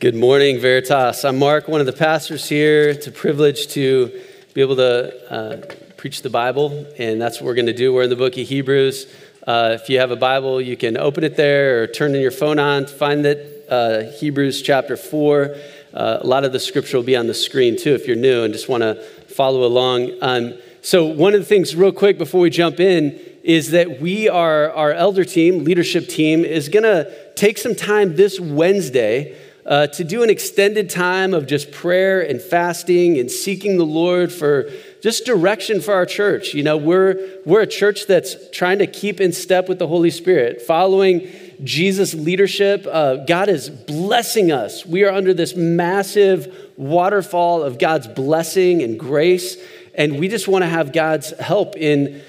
Good 0.00 0.14
morning, 0.14 0.58
Veritas. 0.58 1.26
I'm 1.26 1.38
Mark, 1.38 1.68
one 1.68 1.80
of 1.80 1.86
the 1.86 1.92
pastors 1.92 2.48
here. 2.48 2.88
It's 2.88 3.06
a 3.06 3.12
privilege 3.12 3.66
to 3.74 4.10
be 4.54 4.62
able 4.62 4.76
to 4.76 5.30
uh, 5.30 5.74
preach 5.98 6.22
the 6.22 6.30
Bible, 6.30 6.86
and 6.98 7.20
that's 7.20 7.38
what 7.38 7.44
we're 7.44 7.54
going 7.54 7.66
to 7.66 7.74
do. 7.74 7.92
We're 7.92 8.04
in 8.04 8.08
the 8.08 8.16
book 8.16 8.38
of 8.38 8.48
Hebrews. 8.48 9.14
Uh, 9.46 9.76
if 9.78 9.90
you 9.90 9.98
have 9.98 10.10
a 10.10 10.16
Bible, 10.16 10.58
you 10.58 10.74
can 10.74 10.96
open 10.96 11.22
it 11.22 11.36
there 11.36 11.82
or 11.82 11.86
turn 11.86 12.14
in 12.14 12.22
your 12.22 12.30
phone 12.30 12.58
on. 12.58 12.86
Find 12.86 13.26
that 13.26 13.66
uh, 13.68 14.18
Hebrews 14.18 14.62
chapter 14.62 14.96
4. 14.96 15.54
Uh, 15.92 16.18
a 16.22 16.26
lot 16.26 16.46
of 16.46 16.52
the 16.52 16.60
scripture 16.60 16.96
will 16.96 17.04
be 17.04 17.14
on 17.14 17.26
the 17.26 17.34
screen 17.34 17.76
too 17.76 17.92
if 17.92 18.06
you're 18.06 18.16
new 18.16 18.42
and 18.42 18.54
just 18.54 18.70
want 18.70 18.82
to 18.82 18.94
follow 19.28 19.66
along. 19.66 20.12
Um, 20.22 20.54
so, 20.80 21.04
one 21.04 21.34
of 21.34 21.40
the 21.40 21.46
things, 21.46 21.76
real 21.76 21.92
quick, 21.92 22.16
before 22.16 22.40
we 22.40 22.48
jump 22.48 22.80
in, 22.80 23.20
is 23.42 23.72
that 23.72 24.00
we 24.00 24.30
are, 24.30 24.72
our 24.72 24.92
elder 24.92 25.26
team, 25.26 25.64
leadership 25.64 26.08
team, 26.08 26.42
is 26.42 26.70
going 26.70 26.84
to 26.84 27.34
take 27.34 27.58
some 27.58 27.74
time 27.74 28.16
this 28.16 28.40
Wednesday 28.40 29.36
uh, 29.70 29.86
to 29.86 30.02
do 30.02 30.24
an 30.24 30.30
extended 30.30 30.90
time 30.90 31.32
of 31.32 31.46
just 31.46 31.70
prayer 31.70 32.20
and 32.20 32.42
fasting 32.42 33.18
and 33.20 33.30
seeking 33.30 33.78
the 33.78 33.86
Lord 33.86 34.32
for 34.32 34.68
just 35.00 35.24
direction 35.24 35.80
for 35.80 35.94
our 35.94 36.04
church. 36.04 36.54
You 36.54 36.64
know, 36.64 36.76
we're, 36.76 37.40
we're 37.46 37.60
a 37.60 37.68
church 37.68 38.08
that's 38.08 38.34
trying 38.50 38.80
to 38.80 38.88
keep 38.88 39.20
in 39.20 39.32
step 39.32 39.68
with 39.68 39.78
the 39.78 39.86
Holy 39.86 40.10
Spirit, 40.10 40.60
following 40.60 41.30
Jesus' 41.62 42.14
leadership. 42.14 42.84
Uh, 42.90 43.24
God 43.24 43.48
is 43.48 43.70
blessing 43.70 44.50
us. 44.50 44.84
We 44.84 45.04
are 45.04 45.12
under 45.12 45.32
this 45.32 45.54
massive 45.54 46.52
waterfall 46.76 47.62
of 47.62 47.78
God's 47.78 48.08
blessing 48.08 48.82
and 48.82 48.98
grace, 48.98 49.56
and 49.94 50.18
we 50.18 50.26
just 50.26 50.48
want 50.48 50.62
to 50.64 50.68
have 50.68 50.92
God's 50.92 51.30
help 51.38 51.76
in 51.76 52.22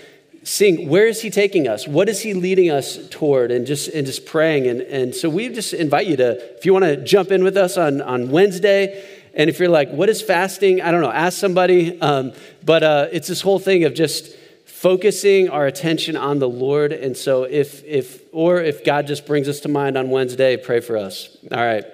seeing 0.43 0.89
where 0.89 1.07
is 1.07 1.21
he 1.21 1.29
taking 1.29 1.67
us? 1.67 1.87
What 1.87 2.09
is 2.09 2.21
he 2.21 2.33
leading 2.33 2.71
us 2.71 2.97
toward? 3.09 3.51
And 3.51 3.65
just 3.65 3.89
and 3.89 4.05
just 4.05 4.25
praying. 4.25 4.67
And, 4.67 4.81
and 4.81 5.15
so 5.15 5.29
we 5.29 5.49
just 5.49 5.73
invite 5.73 6.07
you 6.07 6.17
to 6.17 6.57
if 6.57 6.65
you 6.65 6.73
want 6.73 6.85
to 6.85 6.97
jump 6.97 7.31
in 7.31 7.43
with 7.43 7.57
us 7.57 7.77
on, 7.77 8.01
on 8.01 8.29
wednesday 8.29 9.07
and 9.33 9.49
if 9.49 9.59
you're 9.59 9.69
like 9.69 9.89
what 9.91 10.09
is 10.09 10.21
fasting? 10.21 10.81
I 10.81 10.91
don't 10.91 11.01
know 11.01 11.11
ask 11.11 11.37
somebody. 11.37 11.99
Um, 12.01 12.33
but 12.63 12.83
uh, 12.83 13.07
it's 13.11 13.27
this 13.27 13.41
whole 13.41 13.59
thing 13.59 13.83
of 13.83 13.93
just 13.93 14.35
focusing 14.65 15.49
our 15.49 15.67
attention 15.67 16.17
on 16.17 16.39
the 16.39 16.49
lord. 16.49 16.91
And 16.91 17.15
so 17.15 17.43
if 17.43 17.83
if 17.85 18.21
or 18.31 18.61
if 18.61 18.83
god 18.83 19.07
just 19.07 19.25
brings 19.27 19.47
us 19.47 19.59
to 19.61 19.69
mind 19.69 19.97
on 19.97 20.09
wednesday 20.09 20.57
pray 20.57 20.79
for 20.79 20.97
us. 20.97 21.37
All 21.51 21.63
right. 21.63 21.85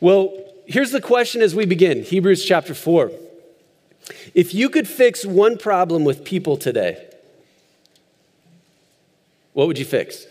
Well 0.00 0.44
here's 0.66 0.90
the 0.90 1.00
question 1.00 1.40
as 1.40 1.54
we 1.54 1.64
begin 1.64 2.02
hebrews 2.02 2.44
chapter 2.44 2.74
4 2.74 3.10
if 4.34 4.54
you 4.54 4.68
could 4.68 4.86
fix 4.86 5.24
one 5.24 5.56
problem 5.56 6.04
with 6.04 6.24
people 6.24 6.58
today 6.58 7.07
what 9.52 9.66
would 9.66 9.78
you 9.78 9.84
fix? 9.84 10.26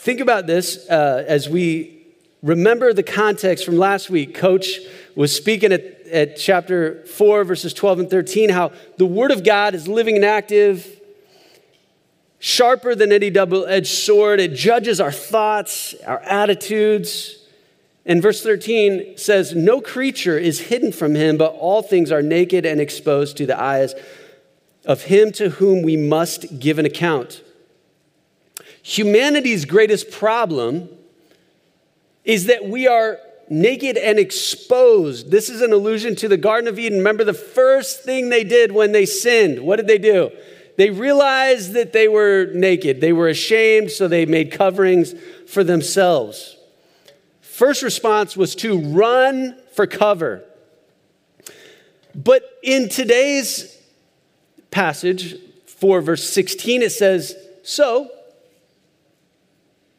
Think 0.00 0.20
about 0.20 0.46
this 0.46 0.88
uh, 0.88 1.24
as 1.28 1.48
we 1.48 2.00
remember 2.42 2.94
the 2.94 3.02
context 3.02 3.66
from 3.66 3.76
last 3.76 4.08
week. 4.08 4.34
Coach 4.34 4.78
was 5.14 5.34
speaking 5.36 5.72
at, 5.72 5.82
at 6.06 6.36
chapter 6.36 7.04
4, 7.04 7.44
verses 7.44 7.74
12 7.74 7.98
and 8.00 8.10
13, 8.10 8.48
how 8.48 8.72
the 8.96 9.04
Word 9.04 9.30
of 9.30 9.44
God 9.44 9.74
is 9.74 9.86
living 9.86 10.16
and 10.16 10.24
active, 10.24 11.00
sharper 12.38 12.94
than 12.94 13.12
any 13.12 13.28
double 13.28 13.66
edged 13.66 13.88
sword. 13.88 14.40
It 14.40 14.54
judges 14.54 15.00
our 15.00 15.12
thoughts, 15.12 15.94
our 16.06 16.20
attitudes. 16.20 17.36
And 18.06 18.22
verse 18.22 18.42
13 18.42 19.18
says, 19.18 19.54
No 19.54 19.82
creature 19.82 20.38
is 20.38 20.60
hidden 20.60 20.92
from 20.92 21.14
him, 21.14 21.36
but 21.36 21.52
all 21.52 21.82
things 21.82 22.10
are 22.10 22.22
naked 22.22 22.64
and 22.64 22.80
exposed 22.80 23.36
to 23.36 23.44
the 23.44 23.60
eyes 23.60 23.94
of 24.84 25.04
him 25.04 25.32
to 25.32 25.50
whom 25.50 25.82
we 25.82 25.96
must 25.96 26.58
give 26.58 26.78
an 26.78 26.86
account. 26.86 27.42
Humanity's 28.82 29.64
greatest 29.64 30.10
problem 30.10 30.88
is 32.24 32.46
that 32.46 32.66
we 32.66 32.86
are 32.86 33.18
naked 33.48 33.96
and 33.96 34.18
exposed. 34.18 35.30
This 35.30 35.48
is 35.48 35.60
an 35.60 35.72
allusion 35.72 36.14
to 36.16 36.28
the 36.28 36.36
Garden 36.36 36.68
of 36.68 36.78
Eden. 36.78 36.98
Remember 36.98 37.24
the 37.24 37.34
first 37.34 38.04
thing 38.04 38.28
they 38.28 38.44
did 38.44 38.72
when 38.72 38.92
they 38.92 39.04
sinned? 39.04 39.60
What 39.60 39.76
did 39.76 39.86
they 39.86 39.98
do? 39.98 40.30
They 40.76 40.90
realized 40.90 41.72
that 41.74 41.92
they 41.92 42.08
were 42.08 42.50
naked. 42.54 43.00
They 43.00 43.12
were 43.12 43.28
ashamed, 43.28 43.90
so 43.90 44.08
they 44.08 44.24
made 44.24 44.52
coverings 44.52 45.14
for 45.46 45.64
themselves. 45.64 46.56
First 47.40 47.82
response 47.82 48.36
was 48.36 48.54
to 48.56 48.78
run 48.78 49.58
for 49.74 49.86
cover. 49.86 50.44
But 52.14 52.42
in 52.62 52.88
today's 52.88 53.76
passage, 54.70 55.36
4 55.66 56.00
verse 56.00 56.28
16, 56.28 56.82
it 56.82 56.92
says, 56.92 57.34
So, 57.62 58.10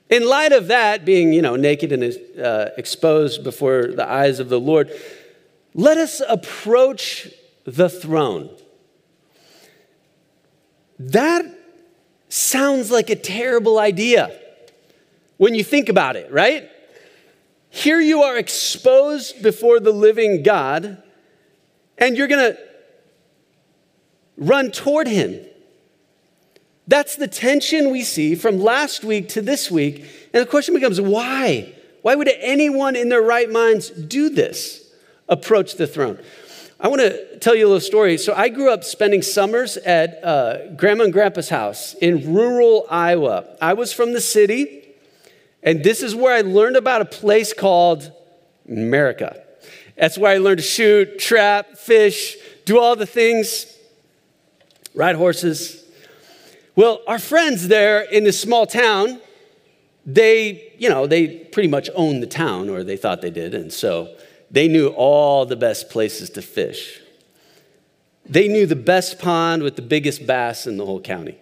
in 0.09 0.27
light 0.27 0.51
of 0.51 0.67
that, 0.67 1.05
being, 1.05 1.31
you 1.31 1.41
know, 1.41 1.55
naked 1.55 1.91
and 1.91 2.03
uh, 2.37 2.69
exposed 2.77 3.43
before 3.43 3.87
the 3.87 4.07
eyes 4.07 4.39
of 4.39 4.49
the 4.49 4.59
Lord, 4.59 4.91
let 5.73 5.97
us 5.97 6.21
approach 6.27 7.29
the 7.63 7.87
throne. 7.87 8.49
That 10.99 11.45
sounds 12.27 12.91
like 12.91 13.09
a 13.09 13.15
terrible 13.15 13.79
idea 13.79 14.37
when 15.37 15.55
you 15.55 15.63
think 15.63 15.89
about 15.89 16.15
it, 16.15 16.31
right? 16.31 16.69
Here 17.69 17.99
you 17.99 18.21
are 18.23 18.37
exposed 18.37 19.41
before 19.41 19.79
the 19.79 19.93
living 19.93 20.43
God, 20.43 21.01
and 21.97 22.17
you're 22.17 22.27
going 22.27 22.53
to 22.53 22.70
run 24.41 24.71
toward 24.71 25.07
him. 25.07 25.39
That's 26.87 27.15
the 27.15 27.27
tension 27.27 27.91
we 27.91 28.03
see 28.03 28.35
from 28.35 28.59
last 28.59 29.05
week 29.05 29.29
to 29.29 29.41
this 29.41 29.71
week. 29.71 30.03
And 30.33 30.41
the 30.41 30.45
question 30.45 30.73
becomes 30.73 30.99
why? 30.99 31.73
Why 32.01 32.15
would 32.15 32.29
anyone 32.39 32.95
in 32.95 33.07
their 33.09 33.21
right 33.21 33.49
minds 33.49 33.91
do 33.91 34.29
this? 34.29 34.91
Approach 35.29 35.75
the 35.75 35.87
throne. 35.87 36.19
I 36.79 36.87
want 36.87 37.01
to 37.01 37.37
tell 37.37 37.55
you 37.55 37.65
a 37.65 37.69
little 37.69 37.79
story. 37.79 38.17
So, 38.17 38.33
I 38.33 38.49
grew 38.49 38.73
up 38.73 38.83
spending 38.83 39.21
summers 39.21 39.77
at 39.77 40.21
uh, 40.23 40.71
Grandma 40.71 41.03
and 41.03 41.13
Grandpa's 41.13 41.49
house 41.49 41.93
in 41.93 42.33
rural 42.33 42.87
Iowa. 42.89 43.45
I 43.61 43.73
was 43.73 43.93
from 43.93 44.13
the 44.13 44.19
city, 44.19 44.83
and 45.61 45.83
this 45.83 46.01
is 46.01 46.15
where 46.15 46.35
I 46.35 46.41
learned 46.41 46.75
about 46.75 47.01
a 47.01 47.05
place 47.05 47.53
called 47.53 48.11
America. 48.67 49.43
That's 49.95 50.17
where 50.17 50.33
I 50.33 50.39
learned 50.39 50.57
to 50.57 50.63
shoot, 50.63 51.19
trap, 51.19 51.77
fish, 51.77 52.35
do 52.65 52.79
all 52.79 52.95
the 52.95 53.05
things 53.05 53.71
ride 54.93 55.15
horses. 55.15 55.83
Well, 56.75 57.01
our 57.07 57.19
friends 57.19 57.67
there 57.67 58.01
in 58.01 58.23
this 58.23 58.39
small 58.39 58.65
town, 58.65 59.19
they, 60.05 60.73
you 60.77 60.89
know, 60.89 61.07
they 61.07 61.27
pretty 61.27 61.69
much 61.69 61.89
owned 61.95 62.23
the 62.23 62.27
town, 62.27 62.69
or 62.69 62.83
they 62.83 62.97
thought 62.97 63.21
they 63.21 63.29
did, 63.29 63.53
and 63.53 63.71
so 63.71 64.15
they 64.49 64.67
knew 64.67 64.87
all 64.89 65.45
the 65.45 65.55
best 65.55 65.89
places 65.89 66.29
to 66.31 66.41
fish. 66.41 66.99
They 68.25 68.47
knew 68.47 68.65
the 68.65 68.75
best 68.75 69.19
pond 69.19 69.63
with 69.63 69.75
the 69.75 69.81
biggest 69.81 70.25
bass 70.25 70.67
in 70.67 70.77
the 70.77 70.85
whole 70.85 71.01
county. 71.01 71.37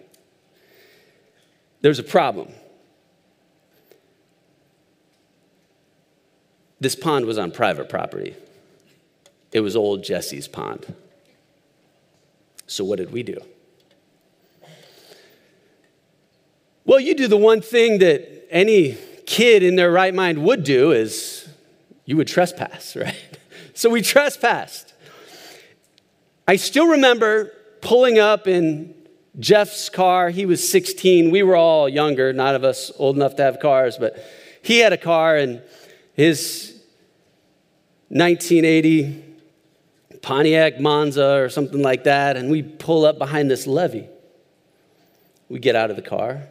There's 1.82 1.98
a 1.98 2.04
problem. 2.04 2.52
This 6.80 6.94
pond 6.96 7.26
was 7.26 7.38
on 7.38 7.52
private 7.52 7.88
property. 7.88 8.34
It 9.52 9.60
was 9.60 9.76
old 9.76 10.02
Jesse's 10.02 10.48
pond. 10.48 10.94
So, 12.70 12.84
what 12.84 12.98
did 12.98 13.10
we 13.10 13.24
do? 13.24 13.36
Well, 16.84 17.00
you 17.00 17.16
do 17.16 17.26
the 17.26 17.36
one 17.36 17.62
thing 17.62 17.98
that 17.98 18.46
any 18.48 18.96
kid 19.26 19.64
in 19.64 19.74
their 19.74 19.90
right 19.90 20.14
mind 20.14 20.44
would 20.44 20.62
do 20.62 20.92
is 20.92 21.48
you 22.04 22.16
would 22.16 22.28
trespass, 22.28 22.94
right? 22.96 23.38
So 23.74 23.90
we 23.90 24.02
trespassed. 24.02 24.94
I 26.46 26.54
still 26.56 26.86
remember 26.86 27.52
pulling 27.80 28.20
up 28.20 28.46
in 28.46 28.94
Jeff's 29.40 29.88
car. 29.88 30.30
He 30.30 30.46
was 30.46 30.68
16. 30.70 31.32
We 31.32 31.42
were 31.42 31.56
all 31.56 31.88
younger, 31.88 32.32
not 32.32 32.54
of 32.54 32.62
us 32.62 32.92
old 32.98 33.16
enough 33.16 33.34
to 33.36 33.42
have 33.42 33.58
cars, 33.58 33.98
but 33.98 34.16
he 34.62 34.78
had 34.78 34.92
a 34.92 34.96
car 34.96 35.36
and 35.36 35.60
his 36.14 36.80
1980 38.10 39.29
Pontiac 40.22 40.80
Monza 40.80 41.42
or 41.42 41.48
something 41.48 41.82
like 41.82 42.04
that, 42.04 42.36
and 42.36 42.50
we 42.50 42.62
pull 42.62 43.04
up 43.04 43.18
behind 43.18 43.50
this 43.50 43.66
levee. 43.66 44.08
We 45.48 45.58
get 45.58 45.74
out 45.74 45.90
of 45.90 45.96
the 45.96 46.02
car. 46.02 46.42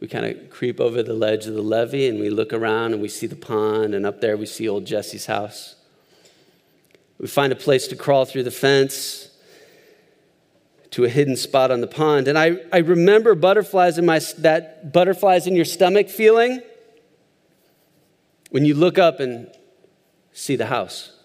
We 0.00 0.08
kind 0.08 0.26
of 0.26 0.50
creep 0.50 0.80
over 0.80 1.02
the 1.02 1.14
ledge 1.14 1.46
of 1.46 1.54
the 1.54 1.62
levee 1.62 2.08
and 2.08 2.20
we 2.20 2.30
look 2.30 2.52
around 2.52 2.92
and 2.92 3.02
we 3.02 3.08
see 3.08 3.26
the 3.26 3.36
pond, 3.36 3.94
and 3.94 4.06
up 4.06 4.20
there 4.20 4.36
we 4.36 4.46
see 4.46 4.68
old 4.68 4.84
Jesse's 4.84 5.26
house. 5.26 5.74
We 7.18 7.26
find 7.26 7.52
a 7.52 7.56
place 7.56 7.88
to 7.88 7.96
crawl 7.96 8.24
through 8.24 8.44
the 8.44 8.50
fence 8.50 9.30
to 10.90 11.04
a 11.04 11.08
hidden 11.08 11.36
spot 11.36 11.70
on 11.70 11.80
the 11.80 11.86
pond. 11.86 12.28
And 12.28 12.38
I, 12.38 12.56
I 12.72 12.78
remember 12.78 13.34
butterflies 13.34 13.98
in 13.98 14.06
my, 14.06 14.20
that 14.38 14.92
butterflies 14.92 15.46
in 15.46 15.56
your 15.56 15.64
stomach 15.64 16.08
feeling 16.08 16.62
when 18.50 18.64
you 18.64 18.74
look 18.74 18.98
up 18.98 19.20
and 19.20 19.50
see 20.32 20.56
the 20.56 20.66
house. 20.66 21.17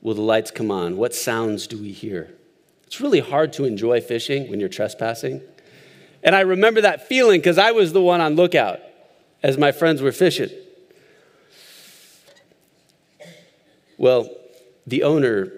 Will 0.00 0.14
the 0.14 0.22
lights 0.22 0.50
come 0.50 0.70
on? 0.70 0.96
What 0.96 1.14
sounds 1.14 1.66
do 1.66 1.76
we 1.76 1.92
hear? 1.92 2.32
It's 2.86 3.00
really 3.00 3.20
hard 3.20 3.52
to 3.54 3.64
enjoy 3.64 4.00
fishing 4.00 4.50
when 4.50 4.60
you're 4.60 4.68
trespassing. 4.68 5.42
And 6.22 6.34
I 6.34 6.40
remember 6.40 6.80
that 6.80 7.06
feeling 7.06 7.40
because 7.40 7.58
I 7.58 7.72
was 7.72 7.92
the 7.92 8.02
one 8.02 8.20
on 8.20 8.34
lookout. 8.34 8.80
as 9.42 9.56
my 9.56 9.70
friends 9.70 10.02
were 10.02 10.12
fishing. 10.12 10.50
Well, 13.96 14.28
the 14.86 15.02
owner, 15.02 15.52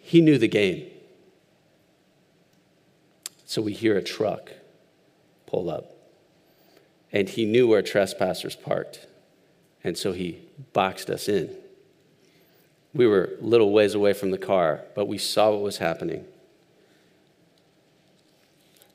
he 0.00 0.20
knew 0.20 0.38
the 0.38 0.48
game. 0.48 0.88
So 3.44 3.60
we 3.62 3.72
hear 3.74 3.96
a 3.96 4.02
truck 4.02 4.50
pull 5.46 5.70
up. 5.70 5.94
And 7.12 7.28
he 7.28 7.44
knew 7.44 7.68
where 7.68 7.82
trespassers 7.82 8.56
parked. 8.56 9.06
And 9.84 9.98
so 9.98 10.12
he 10.12 10.38
boxed 10.72 11.10
us 11.10 11.28
in. 11.28 11.54
We 12.94 13.06
were 13.06 13.36
a 13.40 13.44
little 13.44 13.72
ways 13.72 13.94
away 13.94 14.12
from 14.12 14.30
the 14.30 14.38
car, 14.38 14.82
but 14.94 15.06
we 15.06 15.18
saw 15.18 15.50
what 15.50 15.62
was 15.62 15.78
happening. 15.78 16.26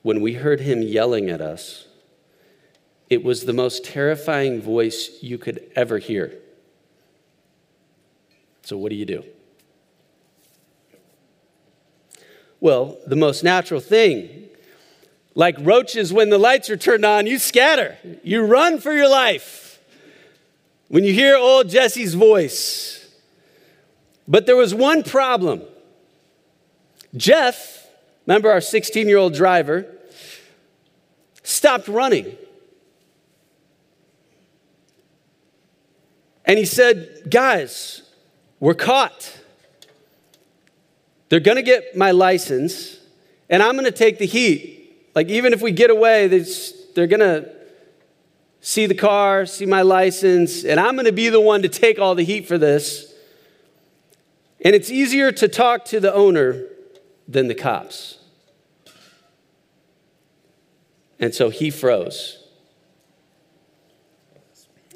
When 0.03 0.21
we 0.21 0.33
heard 0.33 0.61
him 0.61 0.81
yelling 0.81 1.29
at 1.29 1.41
us, 1.41 1.87
it 3.09 3.23
was 3.23 3.45
the 3.45 3.53
most 3.53 3.83
terrifying 3.83 4.61
voice 4.61 5.21
you 5.21 5.37
could 5.37 5.71
ever 5.75 5.97
hear. 5.97 6.33
So, 8.63 8.77
what 8.77 8.89
do 8.89 8.95
you 8.95 9.05
do? 9.05 9.23
Well, 12.59 12.97
the 13.05 13.15
most 13.15 13.43
natural 13.43 13.79
thing, 13.79 14.49
like 15.35 15.55
roaches 15.59 16.11
when 16.11 16.29
the 16.29 16.37
lights 16.37 16.69
are 16.69 16.77
turned 16.77 17.05
on, 17.05 17.27
you 17.27 17.37
scatter, 17.37 17.97
you 18.23 18.43
run 18.43 18.79
for 18.79 18.93
your 18.93 19.09
life. 19.09 19.79
When 20.87 21.03
you 21.03 21.13
hear 21.13 21.37
old 21.37 21.69
Jesse's 21.69 22.13
voice, 22.13 22.96
but 24.27 24.45
there 24.45 24.55
was 24.55 24.75
one 24.75 25.03
problem. 25.03 25.61
Jeff, 27.15 27.87
remember 28.25 28.51
our 28.51 28.61
16 28.61 29.07
year 29.07 29.17
old 29.17 29.33
driver, 29.33 29.85
stopped 31.43 31.87
running. 31.87 32.35
And 36.45 36.57
he 36.57 36.65
said, 36.65 37.23
Guys, 37.29 38.03
we're 38.59 38.73
caught. 38.73 39.37
They're 41.29 41.41
going 41.41 41.57
to 41.57 41.63
get 41.63 41.95
my 41.95 42.11
license, 42.11 42.97
and 43.49 43.61
I'm 43.61 43.73
going 43.73 43.85
to 43.85 43.91
take 43.91 44.17
the 44.17 44.25
heat. 44.25 45.09
Like, 45.13 45.27
even 45.27 45.51
if 45.51 45.61
we 45.61 45.71
get 45.71 45.89
away, 45.89 46.27
they're 46.95 47.07
going 47.07 47.19
to 47.19 47.51
see 48.61 48.85
the 48.85 48.95
car, 48.95 49.45
see 49.45 49.65
my 49.65 49.81
license, 49.81 50.63
and 50.63 50.79
I'm 50.79 50.95
going 50.95 51.05
to 51.05 51.11
be 51.11 51.27
the 51.29 51.41
one 51.41 51.63
to 51.63 51.69
take 51.69 51.99
all 51.99 52.15
the 52.15 52.23
heat 52.23 52.47
for 52.47 52.57
this. 52.57 53.06
And 54.67 54.75
it's 54.75 54.91
easier 54.91 55.31
to 55.31 55.47
talk 55.47 55.85
to 55.85 56.01
the 56.01 56.13
owner 56.13 56.65
than 57.25 57.47
the 57.47 57.55
cops. 57.55 58.17
And 61.21 61.33
so 61.33 61.49
he 61.49 61.69
froze 61.69 62.43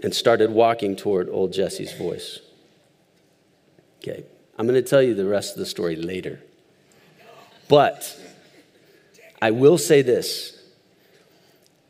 and 0.04 0.14
started 0.14 0.52
walking 0.52 0.98
toward 0.98 1.30
old 1.30 1.54
Jesse's 1.54 1.94
voice. 1.94 2.42
Okay, 4.00 4.26
I'm 4.58 4.68
going 4.68 4.76
to 4.76 4.86
tell 4.86 5.02
you 5.02 5.14
the 5.14 5.24
rest 5.24 5.54
of 5.54 5.60
the 5.60 5.66
story 5.66 5.96
later. 5.96 6.42
But 7.70 8.20
I 9.42 9.52
will 9.52 9.78
say 9.78 10.02
this 10.02 10.62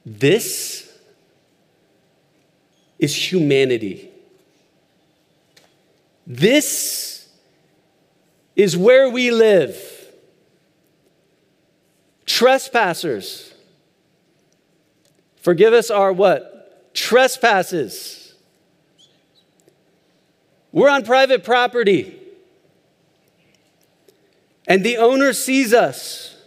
this 0.06 0.88
is 3.00 3.16
humanity. 3.16 4.12
This 6.28 7.11
is 8.56 8.76
where 8.78 9.10
we 9.10 9.32
live. 9.32 9.80
Trespassers. 12.26 13.54
Forgive 15.38 15.74
us 15.74 15.90
our 15.90 16.14
what? 16.14 16.94
Trespasses. 16.94 18.34
We're 20.72 20.90
on 20.90 21.04
private 21.04 21.44
property. 21.44 22.18
And 24.68 24.84
the 24.84 24.98
owner 24.98 25.34
sees 25.34 25.74
us. 25.74 26.38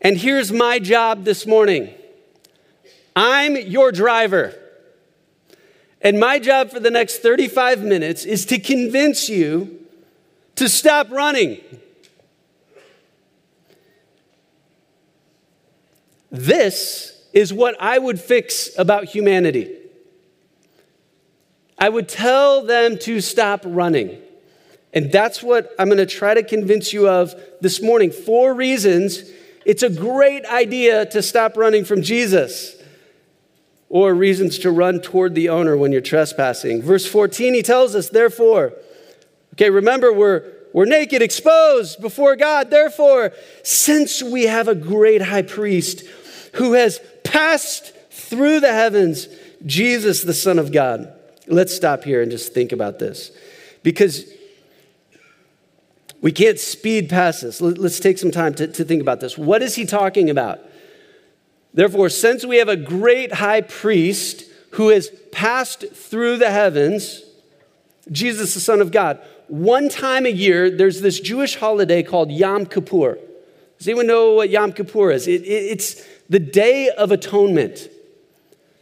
And 0.00 0.18
here's 0.18 0.52
my 0.52 0.78
job 0.78 1.24
this 1.24 1.46
morning 1.46 1.94
I'm 3.14 3.56
your 3.56 3.92
driver. 3.92 4.54
And 6.02 6.20
my 6.20 6.38
job 6.38 6.70
for 6.70 6.78
the 6.78 6.90
next 6.90 7.18
35 7.18 7.82
minutes 7.82 8.24
is 8.24 8.44
to 8.46 8.58
convince 8.58 9.28
you 9.28 9.85
to 10.56 10.68
stop 10.68 11.10
running. 11.10 11.60
This 16.30 17.12
is 17.32 17.52
what 17.52 17.76
I 17.80 17.98
would 17.98 18.20
fix 18.20 18.70
about 18.78 19.04
humanity. 19.04 19.74
I 21.78 21.88
would 21.88 22.08
tell 22.08 22.64
them 22.64 22.98
to 23.00 23.20
stop 23.20 23.62
running. 23.64 24.20
And 24.92 25.12
that's 25.12 25.42
what 25.42 25.74
I'm 25.78 25.88
going 25.88 25.98
to 25.98 26.06
try 26.06 26.34
to 26.34 26.42
convince 26.42 26.92
you 26.92 27.08
of 27.08 27.34
this 27.60 27.82
morning. 27.82 28.10
Four 28.10 28.54
reasons 28.54 29.30
it's 29.66 29.82
a 29.82 29.90
great 29.90 30.46
idea 30.46 31.06
to 31.06 31.20
stop 31.22 31.56
running 31.56 31.84
from 31.84 32.00
Jesus, 32.00 32.76
or 33.88 34.14
reasons 34.14 34.58
to 34.60 34.70
run 34.70 35.00
toward 35.00 35.34
the 35.34 35.48
owner 35.48 35.76
when 35.76 35.90
you're 35.92 36.00
trespassing. 36.00 36.82
Verse 36.82 37.04
14, 37.04 37.52
he 37.52 37.62
tells 37.62 37.94
us, 37.94 38.08
therefore, 38.08 38.74
okay, 39.56 39.70
remember, 39.70 40.12
we're, 40.12 40.52
we're 40.72 40.84
naked, 40.84 41.22
exposed 41.22 42.00
before 42.00 42.36
God. 42.36 42.70
Therefore, 42.70 43.32
since 43.62 44.22
we 44.22 44.44
have 44.44 44.68
a 44.68 44.74
great 44.74 45.22
high 45.22 45.42
priest 45.42 46.02
who 46.54 46.74
has 46.74 47.00
passed 47.24 47.92
through 48.10 48.60
the 48.60 48.72
heavens, 48.72 49.28
Jesus, 49.64 50.22
the 50.22 50.34
Son 50.34 50.58
of 50.58 50.72
God. 50.72 51.12
Let's 51.46 51.74
stop 51.74 52.04
here 52.04 52.22
and 52.22 52.30
just 52.30 52.52
think 52.52 52.72
about 52.72 52.98
this. 52.98 53.30
Because 53.82 54.24
we 56.20 56.32
can't 56.32 56.58
speed 56.58 57.08
past 57.08 57.42
this. 57.42 57.60
Let's 57.60 58.00
take 58.00 58.18
some 58.18 58.30
time 58.30 58.54
to, 58.54 58.66
to 58.66 58.84
think 58.84 59.00
about 59.00 59.20
this. 59.20 59.38
What 59.38 59.62
is 59.62 59.74
he 59.74 59.84
talking 59.84 60.28
about? 60.30 60.60
Therefore, 61.72 62.08
since 62.08 62.44
we 62.44 62.56
have 62.56 62.68
a 62.68 62.76
great 62.76 63.34
high 63.34 63.60
priest 63.60 64.44
who 64.72 64.88
has 64.88 65.10
passed 65.30 65.84
through 65.92 66.38
the 66.38 66.50
heavens, 66.50 67.22
Jesus, 68.10 68.54
the 68.54 68.60
Son 68.60 68.80
of 68.80 68.90
God, 68.90 69.20
one 69.48 69.88
time 69.88 70.26
a 70.26 70.30
year, 70.30 70.70
there's 70.70 71.00
this 71.00 71.20
Jewish 71.20 71.56
holiday 71.56 72.02
called 72.02 72.30
Yom 72.30 72.66
Kippur. 72.66 73.18
Does 73.78 73.88
anyone 73.88 74.06
know 74.06 74.32
what 74.32 74.50
Yom 74.50 74.72
Kippur 74.72 75.10
is? 75.10 75.28
It, 75.28 75.42
it, 75.42 75.46
it's 75.46 76.04
the 76.28 76.38
Day 76.38 76.88
of 76.90 77.12
Atonement. 77.12 77.88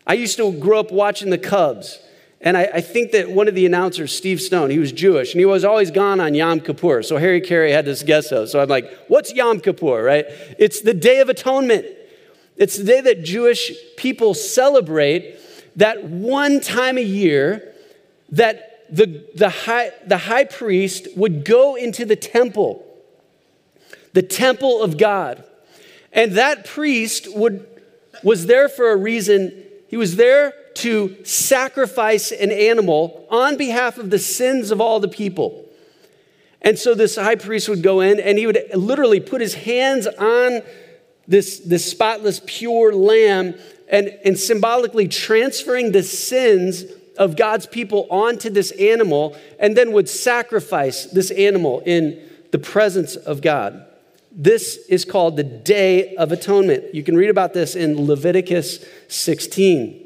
I 0.06 0.14
used 0.14 0.36
to 0.36 0.52
grow 0.52 0.80
up 0.80 0.92
watching 0.92 1.30
the 1.30 1.38
Cubs. 1.38 1.98
And 2.40 2.58
I, 2.58 2.64
I, 2.74 2.80
think 2.82 3.12
that 3.12 3.30
one 3.30 3.48
of 3.48 3.54
the 3.54 3.64
announcers, 3.64 4.14
Steve 4.14 4.38
Stone, 4.38 4.68
he 4.68 4.78
was 4.78 4.92
Jewish, 4.92 5.32
and 5.32 5.40
he 5.40 5.46
was 5.46 5.64
always 5.64 5.90
gone 5.90 6.20
on 6.20 6.34
Yom 6.34 6.60
Kippur. 6.60 7.02
So 7.02 7.16
Harry 7.16 7.40
Caray 7.40 7.72
had 7.72 7.86
this 7.86 8.02
guess 8.02 8.28
host. 8.28 8.52
So 8.52 8.60
I'm 8.60 8.68
like, 8.68 8.92
what's 9.08 9.32
Yom 9.32 9.60
Kippur, 9.60 10.02
right? 10.02 10.26
It's 10.58 10.82
the 10.82 10.92
Day 10.92 11.20
of 11.20 11.30
Atonement. 11.30 11.86
It's 12.56 12.76
the 12.76 12.84
day 12.84 13.00
that 13.00 13.24
Jewish 13.24 13.72
people 13.96 14.34
celebrate 14.34 15.38
that 15.76 16.04
one 16.04 16.60
time 16.60 16.98
a 16.98 17.02
year 17.02 17.74
that 18.30 18.73
the, 18.90 19.26
the, 19.34 19.48
high, 19.48 19.90
the 20.06 20.18
high 20.18 20.44
priest 20.44 21.08
would 21.16 21.44
go 21.44 21.74
into 21.74 22.04
the 22.04 22.16
temple, 22.16 22.84
the 24.12 24.22
temple 24.22 24.82
of 24.82 24.98
God. 24.98 25.44
And 26.12 26.32
that 26.32 26.64
priest 26.64 27.34
would, 27.34 27.66
was 28.22 28.46
there 28.46 28.68
for 28.68 28.90
a 28.90 28.96
reason. 28.96 29.64
He 29.88 29.96
was 29.96 30.16
there 30.16 30.54
to 30.74 31.24
sacrifice 31.24 32.32
an 32.32 32.50
animal 32.50 33.26
on 33.30 33.56
behalf 33.56 33.98
of 33.98 34.10
the 34.10 34.18
sins 34.18 34.70
of 34.70 34.80
all 34.80 35.00
the 35.00 35.08
people. 35.08 35.64
And 36.62 36.78
so 36.78 36.94
this 36.94 37.16
high 37.16 37.36
priest 37.36 37.68
would 37.68 37.82
go 37.82 38.00
in 38.00 38.18
and 38.18 38.38
he 38.38 38.46
would 38.46 38.58
literally 38.74 39.20
put 39.20 39.40
his 39.40 39.54
hands 39.54 40.06
on 40.06 40.62
this, 41.28 41.58
this 41.60 41.90
spotless, 41.90 42.40
pure 42.46 42.92
lamb 42.92 43.54
and, 43.88 44.08
and 44.24 44.38
symbolically 44.38 45.08
transferring 45.08 45.92
the 45.92 46.02
sins 46.02 46.84
of 47.16 47.36
God's 47.36 47.66
people 47.66 48.06
onto 48.10 48.50
this 48.50 48.70
animal 48.72 49.36
and 49.58 49.76
then 49.76 49.92
would 49.92 50.08
sacrifice 50.08 51.06
this 51.06 51.30
animal 51.30 51.80
in 51.80 52.20
the 52.50 52.58
presence 52.58 53.16
of 53.16 53.40
God. 53.40 53.86
This 54.30 54.78
is 54.88 55.04
called 55.04 55.36
the 55.36 55.44
Day 55.44 56.16
of 56.16 56.32
Atonement. 56.32 56.94
You 56.94 57.04
can 57.04 57.16
read 57.16 57.30
about 57.30 57.54
this 57.54 57.76
in 57.76 58.06
Leviticus 58.06 58.84
16. 59.08 60.00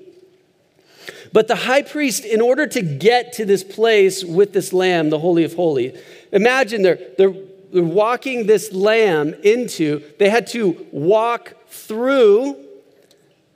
But 1.32 1.48
the 1.48 1.56
high 1.56 1.82
priest, 1.82 2.24
in 2.24 2.40
order 2.40 2.66
to 2.66 2.82
get 2.82 3.32
to 3.34 3.44
this 3.44 3.64
place 3.64 4.24
with 4.24 4.52
this 4.52 4.72
lamb, 4.72 5.10
the 5.10 5.18
Holy 5.18 5.44
of 5.44 5.54
Holies, 5.54 5.98
imagine 6.32 6.82
they're, 6.82 6.98
they're, 7.16 7.34
they're 7.72 7.82
walking 7.82 8.46
this 8.46 8.72
lamb 8.72 9.34
into, 9.42 10.02
they 10.18 10.30
had 10.30 10.46
to 10.48 10.86
walk 10.90 11.54
through 11.68 12.56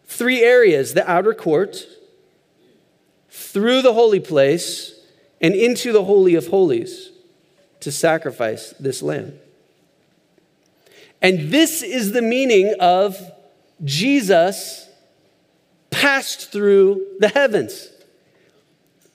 three 0.04 0.42
areas 0.42 0.94
the 0.94 1.10
outer 1.10 1.34
court, 1.34 1.86
through 3.32 3.80
the 3.80 3.94
holy 3.94 4.20
place 4.20 4.94
and 5.40 5.54
into 5.54 5.90
the 5.90 6.04
Holy 6.04 6.34
of 6.34 6.48
Holies 6.48 7.10
to 7.80 7.90
sacrifice 7.90 8.74
this 8.78 9.02
lamb. 9.02 9.32
And 11.22 11.50
this 11.50 11.82
is 11.82 12.12
the 12.12 12.20
meaning 12.20 12.74
of 12.78 13.18
Jesus 13.82 14.86
passed 15.90 16.52
through 16.52 17.06
the 17.20 17.28
heavens. 17.28 17.88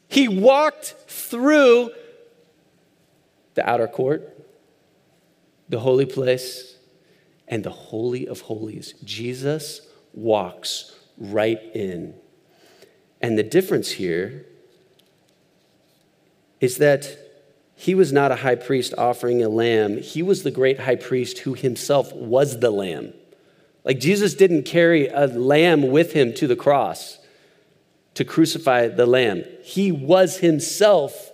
He 0.07 0.27
walked 0.27 0.95
through 1.07 1.91
the 3.53 3.69
outer 3.69 3.87
court, 3.87 4.35
the 5.69 5.79
holy 5.79 6.05
place, 6.07 6.75
and 7.47 7.63
the 7.63 7.69
Holy 7.69 8.27
of 8.27 8.41
Holies. 8.41 8.95
Jesus 9.03 9.81
walks 10.13 10.95
right 11.19 11.61
in. 11.75 12.15
And 13.21 13.37
the 13.37 13.43
difference 13.43 13.91
here 13.91 14.45
is 16.59 16.77
that 16.77 17.17
he 17.75 17.93
was 17.93 18.11
not 18.11 18.31
a 18.31 18.37
high 18.37 18.55
priest 18.55 18.93
offering 18.97 19.43
a 19.43 19.49
lamb, 19.49 19.97
he 19.97 20.23
was 20.23 20.43
the 20.43 20.51
great 20.51 20.79
high 20.79 20.95
priest 20.95 21.39
who 21.39 21.53
himself 21.53 22.11
was 22.13 22.59
the 22.59 22.71
lamb. 22.71 23.13
Like 23.83 23.99
Jesus 23.99 24.33
didn't 24.33 24.63
carry 24.63 25.07
a 25.07 25.27
lamb 25.27 25.89
with 25.89 26.13
him 26.13 26.33
to 26.33 26.47
the 26.47 26.55
cross 26.55 27.19
to 28.15 28.25
crucify 28.25 28.87
the 28.87 29.05
lamb, 29.05 29.43
he 29.61 29.91
was 29.91 30.37
himself 30.37 31.31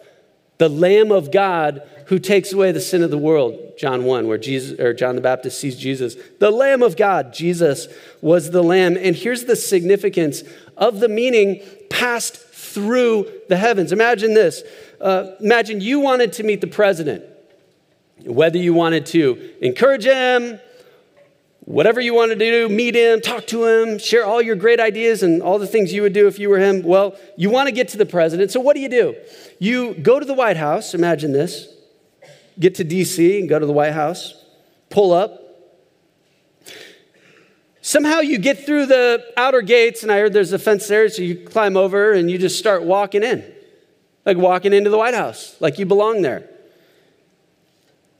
the 0.64 0.70
Lamb 0.70 1.12
of 1.12 1.32
God 1.32 1.82
who 2.08 2.20
takes 2.20 2.54
away 2.54 2.72
the 2.72 2.80
sin 2.80 3.04
of 3.04 3.12
the 3.12 3.18
world. 3.18 3.74
John 3.78 4.06
1, 4.06 4.28
where 4.28 4.38
Jesus 4.38 4.80
or 4.80 4.94
John 4.94 5.16
the 5.16 5.22
Baptist 5.22 5.60
sees 5.60 5.78
Jesus. 5.78 6.16
The 6.40 6.52
Lamb 6.52 6.84
of 6.84 6.96
God, 6.96 7.34
Jesus 7.34 7.88
was 8.22 8.52
the 8.52 8.64
Lamb. 8.64 8.96
And 8.96 9.16
here's 9.16 9.46
the 9.46 9.56
significance 9.56 10.44
of 10.78 11.00
the 11.00 11.10
meaning 11.10 11.62
passed 11.90 12.38
through 12.38 13.32
the 13.50 13.58
heavens. 13.58 13.92
Imagine 13.92 14.34
this. 14.34 14.64
Uh, 15.00 15.32
imagine 15.40 15.82
you 15.82 16.00
wanted 16.00 16.34
to 16.34 16.44
meet 16.44 16.62
the 16.62 16.68
president, 16.68 17.24
whether 18.26 18.58
you 18.58 18.74
wanted 18.74 19.06
to 19.08 19.54
encourage 19.62 20.06
him, 20.06 20.60
whatever 21.66 22.02
you 22.02 22.14
wanted 22.14 22.40
to 22.40 22.46
do, 22.46 22.70
meet 22.70 22.96
him, 22.96 23.22
talk 23.22 23.46
to 23.48 23.66
him, 23.66 23.98
share 23.98 24.26
all 24.26 24.42
your 24.42 24.56
great 24.56 24.80
ideas 24.80 25.24
and 25.24 25.42
all 25.42 25.60
the 25.60 25.68
things 25.68 25.94
you 25.94 26.02
would 26.02 26.14
do 26.14 26.28
if 26.28 26.40
you 26.40 26.50
were 26.50 26.60
him. 26.60 26.84
Well, 26.84 27.16
you 27.38 27.50
want 27.50 27.68
to 27.68 27.72
get 27.72 27.90
to 27.90 27.98
the 27.98 28.06
president. 28.06 28.52
So 28.52 28.60
what 28.60 28.76
do 28.76 28.82
you 28.82 28.90
do? 28.90 29.16
You 29.60 29.94
go 29.94 30.20
to 30.20 30.26
the 30.26 30.34
White 30.34 30.58
House, 30.58 30.94
imagine 30.94 31.32
this, 31.32 31.68
get 32.60 32.76
to 32.76 32.86
DC 32.86 33.40
and 33.40 33.50
go 33.50 33.60
to 33.60 33.66
the 33.66 33.74
White 33.74 33.94
House, 33.94 34.34
pull 34.90 35.12
up. 35.12 35.43
Somehow 37.84 38.22
you 38.22 38.40
get 38.40 38.66
through 38.66 38.88
the 38.88 39.24
outer 39.38 39.62
gates, 39.62 40.02
and 40.02 40.12
I 40.12 40.18
heard 40.18 40.34
there's 40.34 40.54
a 40.54 40.58
fence 40.58 40.88
there, 40.88 41.08
so 41.10 41.22
you 41.22 41.36
climb 41.36 41.78
over 41.78 42.14
and 42.14 42.32
you 42.32 42.40
just 42.40 42.58
start 42.58 42.84
walking 42.84 43.22
in, 43.22 43.44
like 44.26 44.38
walking 44.38 44.74
into 44.74 44.90
the 44.90 44.98
White 44.98 45.14
House, 45.14 45.56
like 45.60 45.78
you 45.78 45.86
belong 45.86 46.24
there. 46.24 46.50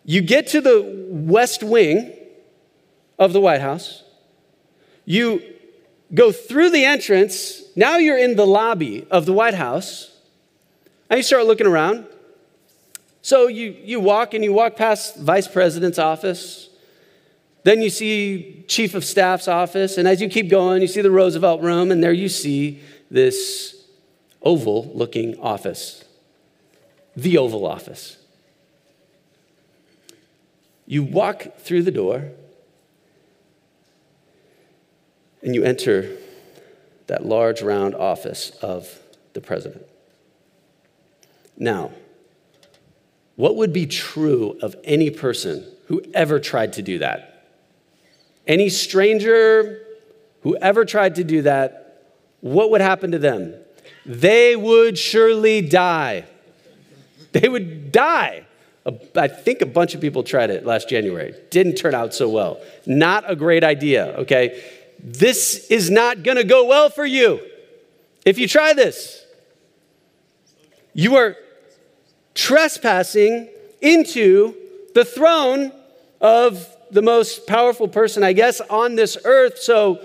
You 0.06 0.22
get 0.22 0.48
to 0.48 0.62
the 0.62 1.08
West 1.10 1.64
Wing, 1.64 2.14
of 3.18 3.34
the 3.34 3.42
White 3.42 3.62
House. 3.62 4.04
You 5.06 5.42
go 6.14 6.32
through 6.32 6.72
the 6.72 6.86
entrance. 6.86 7.62
Now 7.76 7.98
you're 7.98 8.18
in 8.18 8.36
the 8.36 8.46
lobby 8.46 9.08
of 9.10 9.26
the 9.26 9.34
White 9.34 9.54
House. 9.54 10.16
And 11.10 11.18
you 11.18 11.24
start 11.24 11.46
looking 11.46 11.68
around. 11.68 12.06
So 13.22 13.48
you, 13.48 13.76
you 13.84 14.00
walk 14.00 14.34
and 14.34 14.44
you 14.44 14.54
walk 14.54 14.76
past 14.76 15.18
vice 15.18 15.48
president's 15.48 16.00
office. 16.00 16.70
Then 17.64 17.82
you 17.82 17.90
see 17.90 18.66
chief 18.68 18.94
of 18.94 19.06
staff's 19.06 19.48
office. 19.48 19.98
And 19.98 20.08
as 20.08 20.22
you 20.22 20.30
keep 20.30 20.50
going, 20.50 20.82
you 20.82 20.88
see 20.88 21.02
the 21.02 21.12
Roosevelt 21.12 21.62
room. 21.62 21.92
And 21.92 22.04
there 22.04 22.14
you 22.14 22.30
see 22.30 22.82
this 23.10 23.76
oval 24.42 24.92
looking 24.94 25.40
office, 25.40 26.04
the 27.16 27.38
Oval 27.38 27.66
Office. 27.66 28.18
You 30.86 31.04
walk 31.04 31.58
through 31.60 31.84
the 31.84 31.92
door 31.92 32.30
and 35.42 35.56
you 35.56 35.64
enter 35.64 36.18
that 37.08 37.26
large 37.26 37.62
round 37.62 37.96
office 37.96 38.52
of 38.62 39.00
the 39.34 39.42
president. 39.42 39.86
Now, 41.58 41.92
what 43.36 43.56
would 43.56 43.74
be 43.74 43.86
true 43.86 44.58
of 44.62 44.76
any 44.84 45.10
person 45.10 45.66
who 45.88 46.04
ever 46.14 46.40
tried 46.40 46.74
to 46.74 46.82
do 46.82 47.00
that? 47.00 47.33
Any 48.48 48.70
stranger 48.70 49.82
who 50.42 50.58
ever 50.58 50.86
tried 50.86 51.16
to 51.16 51.24
do 51.24 51.44
that, 51.44 52.04
what 52.42 52.72
would 52.72 52.82
happen 52.82 53.12
to 53.12 53.20
them? 53.20 53.56
They 54.06 54.56
would 54.56 54.98
surely 54.98 55.62
die. 55.62 56.26
They 57.32 57.48
would 57.48 57.92
die. 57.92 58.46
I 59.16 59.28
think 59.30 59.62
a 59.62 59.66
bunch 59.66 59.96
of 59.96 60.02
people 60.02 60.24
tried 60.24 60.50
it 60.50 60.66
last 60.66 60.90
January. 60.90 61.34
Didn't 61.50 61.76
turn 61.76 61.96
out 61.96 62.14
so 62.14 62.28
well. 62.28 62.62
Not 62.86 63.24
a 63.32 63.36
great 63.36 63.64
idea, 63.64 64.14
okay? 64.18 64.62
this 65.04 65.68
is 65.70 65.90
not 65.90 66.24
going 66.24 66.38
to 66.38 66.46
go 66.46 66.66
well 66.66 66.90
for 66.90 67.06
you 67.06 67.42
if 68.26 68.40
you 68.40 68.48
try 68.48 68.74
this. 68.74 69.26
You 70.94 71.18
are 71.18 71.36
trespassing 72.36 73.50
into 73.82 74.56
the 74.96 75.04
throne 75.04 75.74
of 76.22 76.73
the 76.94 77.02
most 77.02 77.48
powerful 77.48 77.88
person, 77.88 78.24
I 78.24 78.34
guess, 78.34 78.62
on 78.62 78.96
this 78.96 79.18
earth. 79.26 79.60
So 79.60 80.00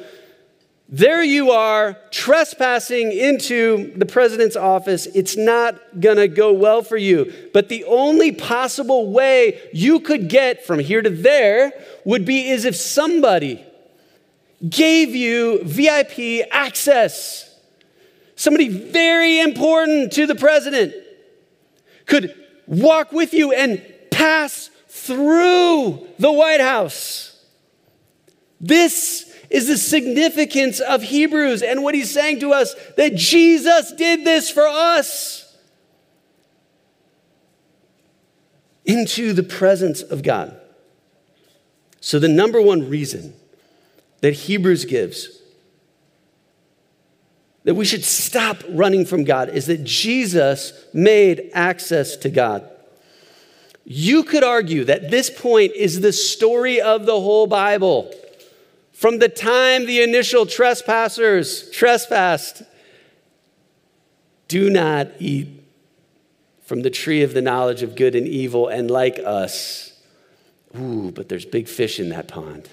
there 0.89 1.23
you 1.23 1.51
are 1.51 1.99
trespassing 2.11 3.13
into 3.13 3.93
the 3.95 4.07
president's 4.07 4.57
office. 4.57 5.07
It's 5.07 5.37
not 5.37 6.01
going 6.01 6.17
to 6.17 6.29
go 6.29 6.53
well 6.53 6.83
for 6.83 6.97
you. 6.97 7.33
But 7.53 7.69
the 7.69 7.85
only 7.85 8.33
possible 8.33 9.13
way 9.13 9.61
you 9.73 10.01
could 10.01 10.29
get 10.29 10.65
from 10.65 10.79
here 10.79 11.03
to 11.03 11.11
there 11.11 11.73
would 12.05 12.25
be 12.25 12.49
is 12.49 12.65
if 12.65 12.75
somebody 12.75 13.65
gave 14.67 15.15
you 15.15 15.63
VIP 15.65 16.49
access. 16.51 17.45
Somebody 18.35 18.69
very 18.69 19.41
important 19.41 20.13
to 20.15 20.27
the 20.27 20.35
president 20.35 20.95
could 22.07 22.35
walk 22.67 23.13
with 23.13 23.35
you 23.35 23.53
and 23.53 23.83
pass 24.11 24.71
through 25.07 26.07
the 26.19 26.33
White 26.33 26.61
House. 26.61 27.45
This 28.61 29.33
is 29.51 29.69
the 29.69 29.79
significance 29.79 30.81
of 30.81 31.03
Hebrews 31.03 31.63
and 31.63 31.83
what 31.83 31.95
he's 31.95 32.11
saying 32.11 32.41
to 32.41 32.53
us 32.53 32.75
that 32.97 33.15
Jesus 33.15 33.93
did 33.93 34.25
this 34.25 34.51
for 34.51 34.67
us. 34.67 35.45
Into 38.85 39.33
the 39.33 39.43
presence 39.43 40.01
of 40.01 40.23
God. 40.23 40.59
So, 42.01 42.19
the 42.19 42.29
number 42.29 42.61
one 42.61 42.89
reason 42.89 43.35
that 44.21 44.33
Hebrews 44.33 44.87
gives 44.87 45.39
that 47.65 47.75
we 47.75 47.85
should 47.85 48.03
stop 48.03 48.57
running 48.71 49.05
from 49.05 49.25
God 49.25 49.51
is 49.51 49.67
that 49.67 49.85
Jesus 49.85 50.73
made 50.95 51.51
access 51.53 52.17
to 52.17 52.31
God. 52.31 52.67
You 53.91 54.23
could 54.23 54.45
argue 54.45 54.85
that 54.85 55.11
this 55.11 55.31
point 55.31 55.73
is 55.75 56.03
the 56.03 56.13
story 56.13 56.79
of 56.79 57.07
the 57.07 57.19
whole 57.19 57.47
Bible. 57.47 58.13
From 58.93 59.19
the 59.19 59.31
time 59.31 59.87
the 59.87 60.03
initial 60.03 60.45
trespassers 60.45 61.71
trespassed, 61.71 62.65
do 64.47 64.69
not 64.69 65.09
eat 65.19 65.65
from 66.65 66.83
the 66.83 66.91
tree 66.91 67.23
of 67.23 67.33
the 67.33 67.41
knowledge 67.41 67.83
of 67.83 67.97
good 67.97 68.15
and 68.15 68.29
evil, 68.29 68.69
and 68.69 68.91
like 68.91 69.19
us, 69.25 69.99
ooh, 70.79 71.11
but 71.11 71.31
there's 71.31 71.47
big 71.47 71.67
fish 71.67 71.99
in 71.99 72.11
that 72.11 72.29
pond. 72.29 72.69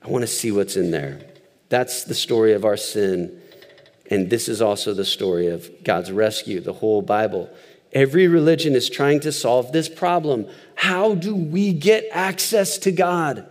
I 0.00 0.06
want 0.06 0.22
to 0.22 0.28
see 0.28 0.52
what's 0.52 0.76
in 0.76 0.92
there. 0.92 1.22
That's 1.70 2.04
the 2.04 2.14
story 2.14 2.52
of 2.52 2.64
our 2.64 2.76
sin. 2.76 3.42
And 4.08 4.30
this 4.30 4.48
is 4.48 4.62
also 4.62 4.94
the 4.94 5.04
story 5.04 5.48
of 5.48 5.82
God's 5.82 6.12
rescue, 6.12 6.60
the 6.60 6.72
whole 6.72 7.02
Bible. 7.02 7.50
Every 7.92 8.26
religion 8.26 8.74
is 8.74 8.88
trying 8.88 9.20
to 9.20 9.32
solve 9.32 9.72
this 9.72 9.88
problem. 9.88 10.46
How 10.76 11.14
do 11.14 11.34
we 11.34 11.72
get 11.72 12.08
access 12.10 12.78
to 12.78 12.92
God? 12.92 13.46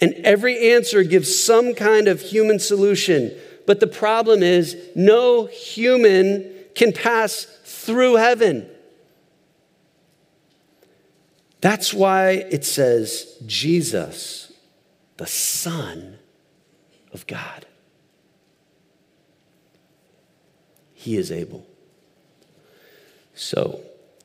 And 0.00 0.12
every 0.24 0.72
answer 0.72 1.02
gives 1.04 1.38
some 1.38 1.74
kind 1.74 2.08
of 2.08 2.20
human 2.20 2.58
solution. 2.58 3.34
But 3.66 3.80
the 3.80 3.86
problem 3.86 4.42
is, 4.42 4.76
no 4.94 5.46
human 5.46 6.52
can 6.74 6.92
pass 6.92 7.46
through 7.64 8.16
heaven. 8.16 8.68
That's 11.60 11.94
why 11.94 12.30
it 12.50 12.64
says 12.64 13.36
Jesus 13.46 14.52
the 15.16 15.26
Son 15.26 16.18
of 17.12 17.26
God. 17.26 17.64
He 20.94 21.16
is 21.16 21.30
able. 21.30 21.66
So 23.42 23.80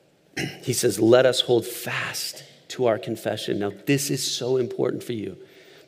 he 0.62 0.74
says, 0.74 1.00
Let 1.00 1.26
us 1.26 1.42
hold 1.42 1.66
fast 1.66 2.44
to 2.70 2.86
our 2.86 3.00
confession. 3.00 3.60
Now, 3.60 3.72
this 3.86 4.10
is 4.10 4.24
so 4.24 4.58
important 4.58 5.04
for 5.04 5.14
you 5.14 5.38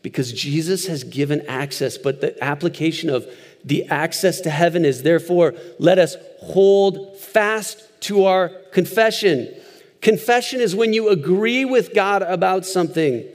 because 0.02 0.32
Jesus 0.32 0.88
has 0.88 1.04
given 1.04 1.46
access, 1.46 1.98
but 1.98 2.22
the 2.22 2.42
application 2.44 3.10
of 3.10 3.28
the 3.64 3.86
access 3.86 4.40
to 4.42 4.50
heaven 4.50 4.86
is 4.86 5.04
therefore, 5.04 5.54
let 5.78 6.00
us 6.00 6.16
hold 6.40 7.18
fast 7.18 7.84
to 8.02 8.24
our 8.24 8.50
confession. 8.72 9.54
Confession 10.02 10.62
is 10.62 10.74
when 10.74 10.94
you 10.94 11.10
agree 11.10 11.66
with 11.66 11.94
God 11.94 12.22
about 12.22 12.66
something. 12.66 13.26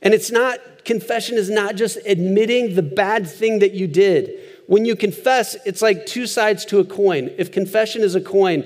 And 0.00 0.14
it's 0.14 0.30
not 0.30 0.60
confession 0.84 1.36
is 1.36 1.50
not 1.50 1.74
just 1.74 1.98
admitting 2.06 2.76
the 2.76 2.82
bad 2.82 3.28
thing 3.28 3.58
that 3.58 3.72
you 3.74 3.86
did. 3.86 4.30
when 4.68 4.84
you 4.84 4.94
confess, 4.94 5.56
it's 5.66 5.82
like 5.82 6.06
two 6.06 6.26
sides 6.26 6.64
to 6.66 6.78
a 6.78 6.84
coin. 6.84 7.30
If 7.38 7.50
confession 7.50 8.02
is 8.02 8.14
a 8.14 8.20
coin, 8.20 8.64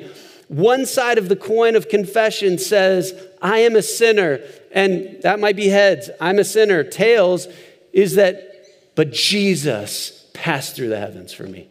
one 0.52 0.84
side 0.84 1.16
of 1.16 1.30
the 1.30 1.36
coin 1.36 1.76
of 1.76 1.88
confession 1.88 2.58
says, 2.58 3.14
I 3.40 3.60
am 3.60 3.74
a 3.74 3.80
sinner, 3.80 4.40
and 4.70 5.18
that 5.22 5.40
might 5.40 5.56
be 5.56 5.68
heads, 5.68 6.10
I'm 6.20 6.38
a 6.38 6.44
sinner. 6.44 6.84
Tails 6.84 7.48
is 7.94 8.16
that, 8.16 8.66
but 8.94 9.12
Jesus 9.12 10.26
passed 10.34 10.76
through 10.76 10.90
the 10.90 10.98
heavens 10.98 11.32
for 11.32 11.44
me. 11.44 11.68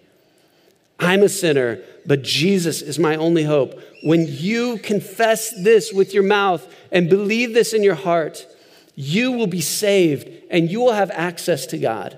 I'm 0.99 1.21
a 1.21 1.29
sinner, 1.29 1.79
but 2.07 2.23
Jesus 2.23 2.81
is 2.81 2.97
my 2.97 3.15
only 3.17 3.43
hope. 3.43 3.79
When 4.01 4.25
you 4.27 4.79
confess 4.79 5.53
this 5.61 5.93
with 5.93 6.15
your 6.15 6.23
mouth 6.23 6.67
and 6.91 7.07
believe 7.07 7.53
this 7.53 7.73
in 7.73 7.83
your 7.83 7.93
heart, 7.93 8.47
you 8.95 9.31
will 9.31 9.45
be 9.47 9.61
saved 9.61 10.27
and 10.49 10.71
you 10.71 10.79
will 10.79 10.93
have 10.93 11.11
access 11.11 11.67
to 11.67 11.77
God. 11.77 12.17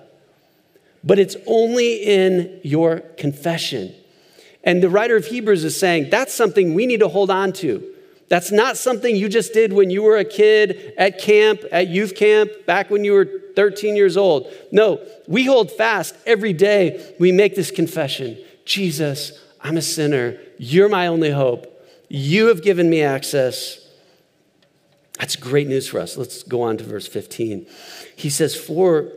But 1.04 1.20
it's 1.20 1.36
only 1.46 1.96
in 1.96 2.62
your 2.64 3.02
confession. 3.18 3.94
And 4.64 4.82
the 4.82 4.90
writer 4.90 5.16
of 5.16 5.26
Hebrews 5.26 5.64
is 5.64 5.78
saying 5.78 6.10
that's 6.10 6.34
something 6.34 6.74
we 6.74 6.86
need 6.86 7.02
to 7.02 7.08
hold 7.08 7.30
on 7.30 7.54
to. 7.54 7.84
That's 8.30 8.52
not 8.52 8.78
something 8.78 9.16
you 9.16 9.30
just 9.30 9.54
did 9.54 9.74
when 9.74 9.90
you 9.90 10.02
were 10.02 10.18
a 10.18 10.26
kid 10.26 10.94
at 10.98 11.20
camp, 11.20 11.62
at 11.72 11.88
youth 11.90 12.16
camp, 12.16 12.50
back 12.66 12.90
when 12.90 13.04
you 13.04 13.14
were 13.14 13.30
13 13.56 13.96
years 13.96 14.18
old. 14.18 14.52
No, 14.72 15.06
we 15.28 15.46
hold 15.46 15.72
fast 15.72 16.16
every 16.26 16.54
day. 16.54 17.14
We 17.20 17.32
make 17.32 17.56
this 17.56 17.72
confession 17.72 18.38
Jesus, 18.66 19.40
I'm 19.62 19.76
a 19.76 19.82
sinner. 19.82 20.40
You're 20.58 20.90
my 20.90 21.08
only 21.08 21.32
hope. 21.32 21.70
You 22.08 22.48
have 22.48 22.64
given 22.64 22.90
me 22.90 23.02
access. 23.02 23.86
That's 25.20 25.36
great 25.36 25.68
news 25.68 25.88
for 25.88 26.00
us. 26.00 26.16
Let's 26.16 26.44
go 26.44 26.62
on 26.62 26.78
to 26.78 26.84
verse 26.84 27.08
15. 27.08 27.68
He 28.16 28.30
says, 28.30 28.56
For 28.56 29.12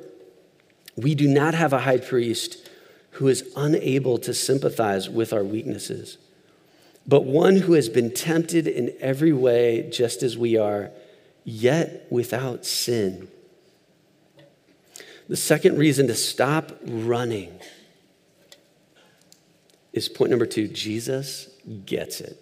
we 0.96 1.14
do 1.14 1.28
not 1.28 1.54
have 1.54 1.72
a 1.72 1.80
high 1.80 1.98
priest 1.98 2.65
who 3.16 3.28
is 3.28 3.50
unable 3.56 4.18
to 4.18 4.34
sympathize 4.34 5.08
with 5.08 5.32
our 5.32 5.42
weaknesses, 5.42 6.18
but 7.06 7.24
one 7.24 7.56
who 7.56 7.72
has 7.72 7.88
been 7.88 8.12
tempted 8.12 8.66
in 8.66 8.94
every 9.00 9.32
way, 9.32 9.88
just 9.90 10.22
as 10.22 10.36
we 10.36 10.58
are, 10.58 10.90
yet 11.42 12.06
without 12.10 12.66
sin. 12.66 13.28
The 15.28 15.36
second 15.36 15.78
reason 15.78 16.08
to 16.08 16.14
stop 16.14 16.72
running 16.84 17.58
is 19.94 20.10
point 20.10 20.30
number 20.30 20.46
two 20.46 20.68
Jesus 20.68 21.48
gets 21.86 22.20
it. 22.20 22.38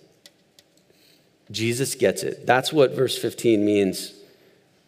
Jesus 1.52 1.94
gets 1.94 2.24
it. 2.24 2.46
That's 2.46 2.72
what 2.72 2.96
verse 2.96 3.16
15 3.16 3.64
means 3.64 4.12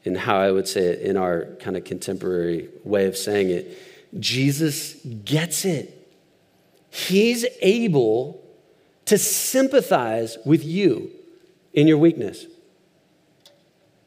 and 0.04 0.16
how 0.16 0.38
I 0.38 0.50
would 0.50 0.66
say 0.66 0.86
it 0.86 1.00
in 1.02 1.16
our 1.16 1.44
kind 1.60 1.76
of 1.76 1.84
contemporary 1.84 2.70
way 2.82 3.06
of 3.06 3.16
saying 3.16 3.50
it. 3.50 3.78
Jesus 4.18 4.94
gets 5.24 5.64
it. 5.64 5.92
He's 6.90 7.44
able 7.60 8.42
to 9.06 9.18
sympathize 9.18 10.38
with 10.44 10.64
you 10.64 11.10
in 11.72 11.86
your 11.86 11.98
weakness. 11.98 12.46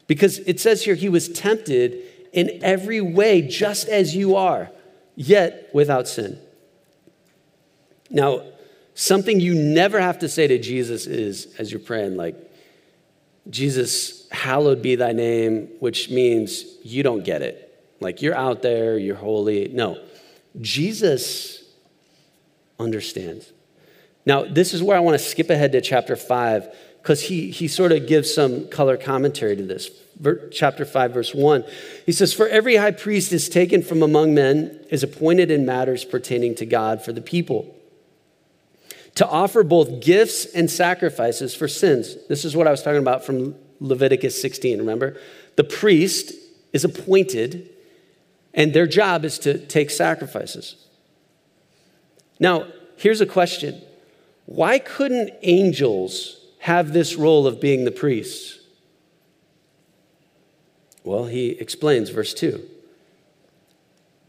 Because 0.06 0.38
it 0.40 0.58
says 0.58 0.84
here, 0.84 0.96
he 0.96 1.08
was 1.08 1.28
tempted 1.28 2.02
in 2.32 2.58
every 2.62 3.00
way, 3.00 3.42
just 3.42 3.88
as 3.88 4.14
you 4.14 4.36
are, 4.36 4.70
yet 5.14 5.70
without 5.72 6.08
sin. 6.08 6.38
Now, 8.10 8.42
something 8.94 9.38
you 9.38 9.54
never 9.54 10.00
have 10.00 10.18
to 10.18 10.28
say 10.28 10.48
to 10.48 10.58
Jesus 10.58 11.06
is, 11.06 11.54
as 11.58 11.70
you're 11.70 11.80
praying, 11.80 12.16
like, 12.16 12.36
Jesus, 13.48 14.28
hallowed 14.30 14.82
be 14.82 14.96
thy 14.96 15.12
name, 15.12 15.68
which 15.78 16.10
means 16.10 16.64
you 16.82 17.02
don't 17.02 17.24
get 17.24 17.42
it. 17.42 17.69
Like 18.00 18.22
you're 18.22 18.34
out 18.34 18.62
there, 18.62 18.98
you're 18.98 19.16
holy. 19.16 19.68
No, 19.68 20.02
Jesus 20.60 21.62
understands. 22.78 23.52
Now, 24.26 24.44
this 24.44 24.74
is 24.74 24.82
where 24.82 24.96
I 24.96 25.00
want 25.00 25.18
to 25.18 25.24
skip 25.24 25.50
ahead 25.50 25.72
to 25.72 25.80
chapter 25.80 26.16
5 26.16 26.74
because 27.02 27.22
he, 27.22 27.50
he 27.50 27.68
sort 27.68 27.92
of 27.92 28.06
gives 28.06 28.32
some 28.32 28.68
color 28.68 28.96
commentary 28.96 29.56
to 29.56 29.62
this. 29.62 29.90
Chapter 30.52 30.84
5, 30.84 31.14
verse 31.14 31.34
1. 31.34 31.64
He 32.04 32.12
says, 32.12 32.34
For 32.34 32.46
every 32.46 32.76
high 32.76 32.90
priest 32.90 33.32
is 33.32 33.48
taken 33.48 33.82
from 33.82 34.02
among 34.02 34.34
men, 34.34 34.84
is 34.90 35.02
appointed 35.02 35.50
in 35.50 35.64
matters 35.64 36.04
pertaining 36.04 36.54
to 36.56 36.66
God 36.66 37.02
for 37.02 37.12
the 37.12 37.22
people 37.22 37.74
to 39.14 39.26
offer 39.26 39.62
both 39.62 40.00
gifts 40.00 40.46
and 40.46 40.70
sacrifices 40.70 41.54
for 41.54 41.68
sins. 41.68 42.16
This 42.28 42.44
is 42.44 42.56
what 42.56 42.66
I 42.66 42.70
was 42.70 42.82
talking 42.82 43.00
about 43.00 43.24
from 43.24 43.54
Leviticus 43.80 44.40
16, 44.40 44.78
remember? 44.78 45.16
The 45.56 45.64
priest 45.64 46.32
is 46.72 46.84
appointed, 46.84 47.70
and 48.54 48.72
their 48.72 48.86
job 48.86 49.24
is 49.24 49.38
to 49.40 49.58
take 49.58 49.90
sacrifices. 49.90 50.76
Now, 52.38 52.66
here's 52.96 53.20
a 53.20 53.26
question 53.26 53.82
Why 54.46 54.78
couldn't 54.78 55.30
angels 55.42 56.36
have 56.60 56.92
this 56.92 57.16
role 57.16 57.46
of 57.46 57.60
being 57.60 57.84
the 57.84 57.92
priests? 57.92 58.58
Well, 61.04 61.26
he 61.26 61.50
explains, 61.50 62.10
verse 62.10 62.34
2. 62.34 62.62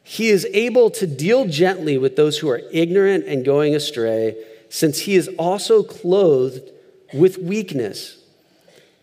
He 0.03 0.29
is 0.29 0.47
able 0.53 0.89
to 0.91 1.07
deal 1.07 1.45
gently 1.45 1.97
with 1.97 2.15
those 2.15 2.39
who 2.39 2.49
are 2.49 2.61
ignorant 2.71 3.25
and 3.25 3.45
going 3.45 3.75
astray 3.75 4.35
since 4.69 4.99
he 4.99 5.15
is 5.15 5.29
also 5.37 5.83
clothed 5.83 6.71
with 7.13 7.37
weakness. 7.37 8.20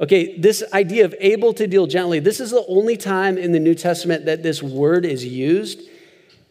Okay, 0.00 0.38
this 0.38 0.62
idea 0.72 1.04
of 1.04 1.14
able 1.18 1.52
to 1.54 1.66
deal 1.66 1.86
gently, 1.86 2.20
this 2.20 2.38
is 2.38 2.50
the 2.50 2.64
only 2.68 2.96
time 2.96 3.36
in 3.36 3.52
the 3.52 3.58
New 3.58 3.74
Testament 3.74 4.26
that 4.26 4.42
this 4.42 4.62
word 4.62 5.04
is 5.04 5.24
used. 5.24 5.80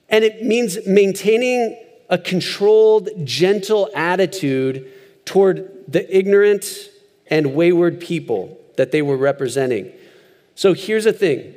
And 0.10 0.24
it 0.24 0.44
means 0.44 0.86
maintaining 0.86 1.82
a 2.10 2.18
controlled, 2.18 3.10
gentle 3.24 3.90
attitude 3.96 4.92
toward 5.26 5.70
the 5.88 6.16
ignorant 6.16 6.90
and 7.28 7.56
wayward 7.56 8.00
people 8.00 8.58
that 8.78 8.92
they 8.92 9.02
were 9.02 9.18
representing. 9.18 9.92
So 10.56 10.74
here's 10.74 11.04
the 11.04 11.14
thing 11.14 11.56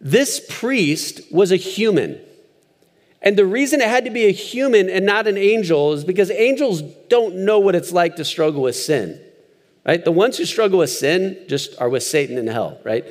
this 0.00 0.44
priest 0.48 1.20
was 1.32 1.52
a 1.52 1.56
human. 1.56 2.20
And 3.22 3.36
the 3.36 3.46
reason 3.46 3.80
it 3.80 3.88
had 3.88 4.04
to 4.04 4.10
be 4.10 4.26
a 4.26 4.32
human 4.32 4.88
and 4.88 5.04
not 5.04 5.26
an 5.26 5.36
angel 5.36 5.94
is 5.94 6.04
because 6.04 6.30
angels 6.30 6.82
don't 7.08 7.34
know 7.34 7.58
what 7.58 7.74
it's 7.74 7.90
like 7.90 8.16
to 8.16 8.24
struggle 8.24 8.62
with 8.62 8.76
sin, 8.76 9.20
right? 9.86 10.04
The 10.04 10.12
ones 10.12 10.36
who 10.38 10.44
struggle 10.44 10.80
with 10.80 10.90
sin 10.90 11.44
just 11.48 11.80
are 11.80 11.88
with 11.88 12.02
Satan 12.02 12.38
in 12.38 12.46
hell, 12.46 12.78
right? 12.84 13.04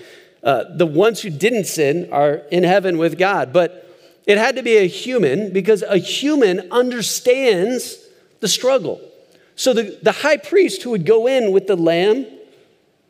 Uh, 0.44 0.66
the 0.76 0.86
ones 0.86 1.22
who 1.22 1.30
didn't 1.30 1.66
sin 1.66 2.10
are 2.12 2.36
in 2.52 2.64
heaven 2.64 2.98
with 2.98 3.18
God. 3.18 3.54
But 3.54 3.82
it 4.26 4.38
had 4.38 4.56
to 4.58 4.64
be 4.64 4.78
a 4.78 4.88
human 4.88 5.54
because 5.54 5.82
a 5.84 5.98
human 5.98 6.72
understands 6.72 7.98
the 8.42 8.48
struggle. 8.48 9.02
So 9.56 9.74
the, 9.74 9.98
the 10.04 10.12
high 10.12 10.38
priest 10.38 10.84
who 10.84 10.92
would 10.92 11.06
go 11.06 11.28
in 11.28 11.52
with 11.52 11.68
the 11.68 11.78
lamb, 11.78 12.28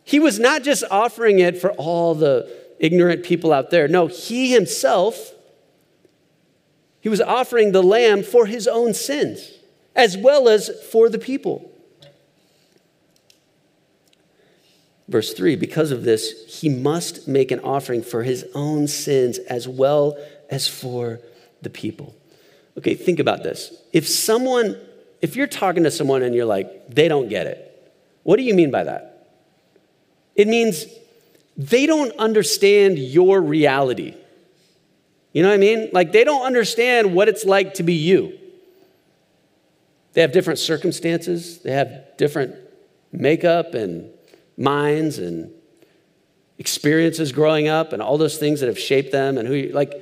he 0.03 0.19
was 0.19 0.39
not 0.39 0.63
just 0.63 0.83
offering 0.91 1.39
it 1.39 1.59
for 1.59 1.71
all 1.71 2.13
the 2.13 2.49
ignorant 2.79 3.23
people 3.23 3.51
out 3.51 3.71
there. 3.71 3.87
No, 3.87 4.07
he 4.07 4.51
himself 4.51 5.33
he 7.05 7.09
was 7.09 7.21
offering 7.21 7.71
the 7.71 7.83
lamb 7.83 8.23
for 8.23 8.47
his 8.47 8.67
own 8.67 8.95
sins, 8.95 9.51
as 9.95 10.17
well 10.17 10.49
as 10.49 10.71
for 10.89 11.07
the 11.07 11.19
people. 11.19 11.71
Verse 15.07 15.33
3 15.33 15.55
Because 15.55 15.91
of 15.91 16.03
this, 16.03 16.59
he 16.59 16.69
must 16.69 17.27
make 17.27 17.51
an 17.51 17.59
offering 17.59 18.01
for 18.01 18.23
his 18.23 18.45
own 18.53 18.87
sins 18.87 19.37
as 19.37 19.67
well 19.67 20.17
as 20.49 20.67
for 20.67 21.19
the 21.61 21.69
people. 21.69 22.15
Okay, 22.77 22.95
think 22.95 23.19
about 23.19 23.43
this. 23.43 23.73
If 23.93 24.07
someone, 24.07 24.77
if 25.21 25.35
you're 25.35 25.47
talking 25.47 25.83
to 25.83 25.91
someone 25.91 26.23
and 26.23 26.35
you're 26.35 26.45
like, 26.45 26.89
they 26.89 27.07
don't 27.07 27.29
get 27.29 27.47
it, 27.47 27.93
what 28.23 28.37
do 28.37 28.43
you 28.43 28.53
mean 28.53 28.71
by 28.71 28.83
that? 28.83 29.29
It 30.35 30.47
means 30.47 30.85
they 31.55 31.85
don't 31.85 32.15
understand 32.17 32.99
your 32.99 33.39
reality. 33.41 34.15
You 35.31 35.43
know 35.43 35.49
what 35.49 35.55
I 35.55 35.57
mean? 35.57 35.89
Like 35.93 36.11
they 36.11 36.23
don't 36.23 36.45
understand 36.45 37.13
what 37.13 37.29
it's 37.29 37.45
like 37.45 37.75
to 37.75 37.83
be 37.83 37.93
you. 37.93 38.37
They 40.13 40.21
have 40.21 40.31
different 40.31 40.59
circumstances, 40.59 41.59
they 41.59 41.71
have 41.71 42.17
different 42.17 42.55
makeup 43.11 43.73
and 43.73 44.09
minds 44.57 45.19
and 45.19 45.51
experiences 46.57 47.31
growing 47.31 47.67
up 47.67 47.93
and 47.93 48.01
all 48.01 48.17
those 48.17 48.37
things 48.37 48.61
that 48.61 48.67
have 48.67 48.79
shaped 48.79 49.11
them 49.11 49.37
and 49.37 49.47
who 49.47 49.53
you 49.53 49.73
like 49.73 49.93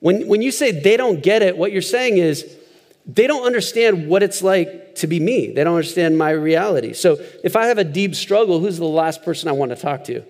when, 0.00 0.28
when 0.28 0.42
you 0.42 0.50
say 0.50 0.72
they 0.72 0.96
don't 0.96 1.22
get 1.22 1.42
it, 1.42 1.56
what 1.56 1.72
you're 1.72 1.82
saying 1.82 2.18
is 2.18 2.56
they 3.06 3.26
don't 3.26 3.44
understand 3.44 4.08
what 4.08 4.22
it's 4.22 4.42
like 4.42 4.96
to 4.96 5.06
be 5.06 5.20
me. 5.20 5.52
They 5.52 5.64
don't 5.64 5.76
understand 5.76 6.18
my 6.18 6.30
reality. 6.30 6.92
So 6.92 7.18
if 7.42 7.56
I 7.56 7.66
have 7.66 7.78
a 7.78 7.84
deep 7.84 8.14
struggle, 8.14 8.60
who's 8.60 8.78
the 8.78 8.84
last 8.84 9.22
person 9.22 9.48
I 9.48 9.52
want 9.52 9.70
to 9.70 9.76
talk 9.76 10.04
to? 10.04 10.24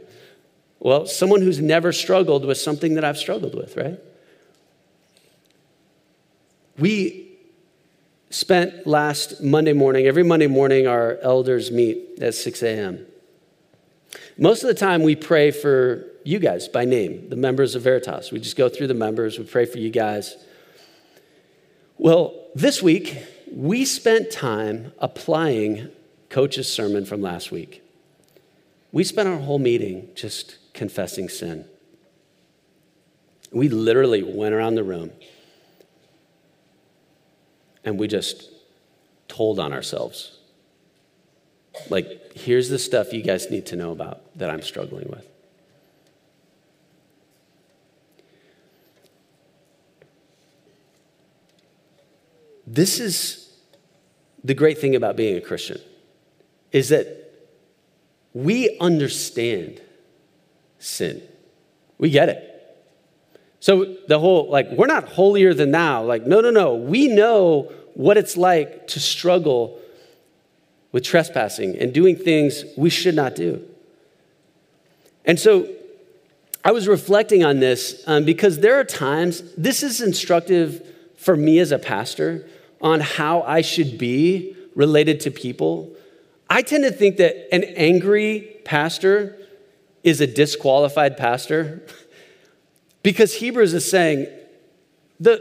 Well, 0.78 1.06
someone 1.06 1.40
who's 1.40 1.60
never 1.60 1.92
struggled 1.92 2.44
with 2.44 2.58
something 2.58 2.94
that 2.94 3.04
I've 3.04 3.18
struggled 3.18 3.54
with, 3.54 3.76
right? 3.76 3.98
We 6.78 7.38
spent 8.28 8.86
last 8.86 9.42
Monday 9.42 9.72
morning, 9.72 10.06
every 10.06 10.22
Monday 10.22 10.46
morning, 10.46 10.86
our 10.86 11.18
elders 11.22 11.70
meet 11.70 12.18
at 12.20 12.34
6 12.34 12.62
a.m. 12.62 13.06
Most 14.38 14.62
of 14.62 14.68
the 14.68 14.74
time, 14.74 15.02
we 15.02 15.16
pray 15.16 15.50
for 15.50 16.04
you 16.24 16.38
guys 16.38 16.68
by 16.68 16.84
name, 16.84 17.30
the 17.30 17.36
members 17.36 17.74
of 17.74 17.82
Veritas. 17.82 18.30
We 18.30 18.38
just 18.38 18.56
go 18.56 18.68
through 18.68 18.88
the 18.88 18.94
members, 18.94 19.38
we 19.38 19.44
pray 19.44 19.64
for 19.64 19.78
you 19.78 19.90
guys. 19.90 20.36
Well, 21.96 22.48
this 22.54 22.82
week, 22.82 23.16
we 23.50 23.84
spent 23.86 24.30
time 24.30 24.92
applying 24.98 25.88
Coach's 26.28 26.70
sermon 26.70 27.06
from 27.06 27.22
last 27.22 27.50
week. 27.50 27.82
We 28.92 29.04
spent 29.04 29.28
our 29.28 29.38
whole 29.38 29.58
meeting 29.58 30.10
just 30.14 30.58
confessing 30.74 31.28
sin. 31.28 31.64
We 33.52 33.68
literally 33.68 34.22
went 34.22 34.54
around 34.54 34.74
the 34.74 34.84
room 34.84 35.12
and 37.84 37.98
we 37.98 38.08
just 38.08 38.50
told 39.28 39.58
on 39.58 39.72
ourselves. 39.72 40.35
Like, 41.88 42.32
here's 42.34 42.68
the 42.68 42.78
stuff 42.78 43.12
you 43.12 43.22
guys 43.22 43.50
need 43.50 43.66
to 43.66 43.76
know 43.76 43.92
about 43.92 44.22
that 44.38 44.50
I'm 44.50 44.62
struggling 44.62 45.08
with. 45.08 45.26
This 52.66 52.98
is 52.98 53.52
the 54.42 54.54
great 54.54 54.78
thing 54.78 54.96
about 54.96 55.16
being 55.16 55.36
a 55.36 55.40
Christian 55.40 55.80
is 56.72 56.88
that 56.88 57.06
we 58.34 58.76
understand 58.80 59.80
sin. 60.78 61.22
We 61.98 62.10
get 62.10 62.28
it. 62.28 62.52
So 63.60 63.96
the 64.08 64.18
whole, 64.18 64.50
like, 64.50 64.70
we're 64.72 64.86
not 64.86 65.08
holier 65.08 65.54
than 65.54 65.70
thou. 65.70 66.04
Like, 66.04 66.26
no, 66.26 66.40
no, 66.40 66.50
no. 66.50 66.74
We 66.74 67.08
know 67.08 67.72
what 67.94 68.16
it's 68.16 68.36
like 68.36 68.88
to 68.88 69.00
struggle 69.00 69.80
with 70.92 71.04
trespassing 71.04 71.76
and 71.76 71.92
doing 71.92 72.16
things 72.16 72.64
we 72.76 72.90
should 72.90 73.14
not 73.14 73.34
do. 73.34 73.62
And 75.24 75.38
so 75.38 75.68
I 76.64 76.72
was 76.72 76.88
reflecting 76.88 77.44
on 77.44 77.60
this 77.60 78.02
um, 78.06 78.24
because 78.24 78.60
there 78.60 78.78
are 78.78 78.84
times, 78.84 79.42
this 79.56 79.82
is 79.82 80.00
instructive 80.00 80.86
for 81.16 81.36
me 81.36 81.58
as 81.58 81.72
a 81.72 81.78
pastor 81.78 82.48
on 82.80 83.00
how 83.00 83.42
I 83.42 83.60
should 83.62 83.98
be 83.98 84.56
related 84.74 85.20
to 85.20 85.30
people. 85.30 85.94
I 86.48 86.62
tend 86.62 86.84
to 86.84 86.90
think 86.90 87.16
that 87.16 87.52
an 87.54 87.64
angry 87.64 88.56
pastor 88.64 89.36
is 90.02 90.20
a 90.20 90.26
disqualified 90.26 91.16
pastor 91.16 91.82
because 93.02 93.34
Hebrews 93.34 93.74
is 93.74 93.88
saying 93.90 94.28
the, 95.18 95.40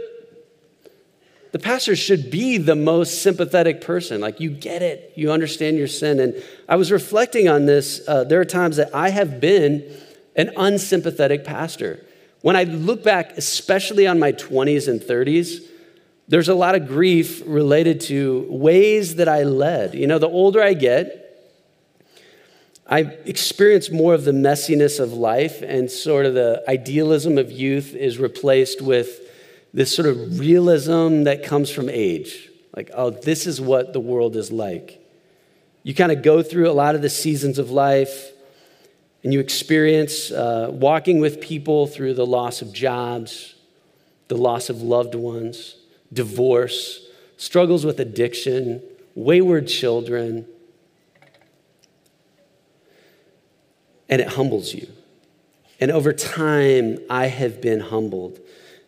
the 1.55 1.59
pastor 1.59 1.95
should 1.95 2.29
be 2.29 2.57
the 2.57 2.75
most 2.75 3.21
sympathetic 3.21 3.79
person. 3.79 4.19
Like, 4.19 4.41
you 4.41 4.49
get 4.49 4.81
it, 4.81 5.13
you 5.15 5.31
understand 5.31 5.77
your 5.77 5.87
sin. 5.87 6.19
And 6.19 6.43
I 6.67 6.75
was 6.75 6.91
reflecting 6.91 7.47
on 7.47 7.65
this. 7.65 8.05
Uh, 8.05 8.25
there 8.25 8.41
are 8.41 8.45
times 8.45 8.75
that 8.75 8.93
I 8.93 9.07
have 9.07 9.39
been 9.39 9.89
an 10.35 10.51
unsympathetic 10.57 11.45
pastor. 11.45 12.05
When 12.41 12.57
I 12.57 12.65
look 12.65 13.05
back, 13.05 13.37
especially 13.37 14.05
on 14.05 14.19
my 14.19 14.33
20s 14.33 14.89
and 14.89 14.99
30s, 14.99 15.65
there's 16.27 16.49
a 16.49 16.53
lot 16.53 16.75
of 16.75 16.89
grief 16.89 17.41
related 17.45 18.01
to 18.01 18.45
ways 18.49 19.15
that 19.15 19.29
I 19.29 19.43
led. 19.43 19.93
You 19.95 20.07
know, 20.07 20.19
the 20.19 20.27
older 20.27 20.61
I 20.61 20.73
get, 20.73 21.55
I 22.85 22.99
experience 23.23 23.89
more 23.89 24.13
of 24.13 24.25
the 24.25 24.33
messiness 24.33 24.99
of 24.99 25.13
life, 25.13 25.61
and 25.61 25.89
sort 25.89 26.25
of 26.25 26.33
the 26.33 26.65
idealism 26.67 27.37
of 27.37 27.49
youth 27.49 27.95
is 27.95 28.19
replaced 28.19 28.81
with 28.81 29.21
this 29.75 29.93
sort 29.93 30.07
of 30.07 30.39
realism 30.39 31.23
that 31.23 31.43
comes 31.43 31.69
from 31.69 31.89
age. 31.89 32.49
Like, 32.73 32.91
oh, 32.93 33.09
this 33.09 33.45
is 33.45 33.59
what 33.59 33.91
the 33.91 33.99
world 33.99 34.37
is 34.37 34.49
like. 34.49 35.05
You 35.83 35.93
kind 35.93 36.13
of 36.13 36.23
go 36.23 36.41
through 36.41 36.69
a 36.69 36.73
lot 36.73 36.95
of 36.95 37.01
the 37.01 37.09
seasons 37.09 37.59
of 37.59 37.71
life, 37.71 38.31
and 39.21 39.33
you 39.33 39.41
experience 39.41 40.31
uh, 40.31 40.69
walking 40.71 41.19
with 41.19 41.41
people 41.41 41.87
through 41.87 42.13
the 42.13 42.25
loss 42.25 42.61
of 42.61 42.71
jobs, 42.71 43.55
the 44.29 44.37
loss 44.37 44.69
of 44.69 44.81
loved 44.81 45.13
ones 45.13 45.75
divorce, 46.13 47.05
struggles 47.35 47.83
with 47.85 47.99
addiction, 47.99 48.81
wayward 49.15 49.67
children. 49.67 50.45
And 54.07 54.21
it 54.21 54.29
humbles 54.29 54.73
you. 54.73 54.87
And 55.81 55.91
over 55.91 56.13
time, 56.13 56.99
I 57.09 57.25
have 57.25 57.59
been 57.59 57.81
humbled. 57.81 58.39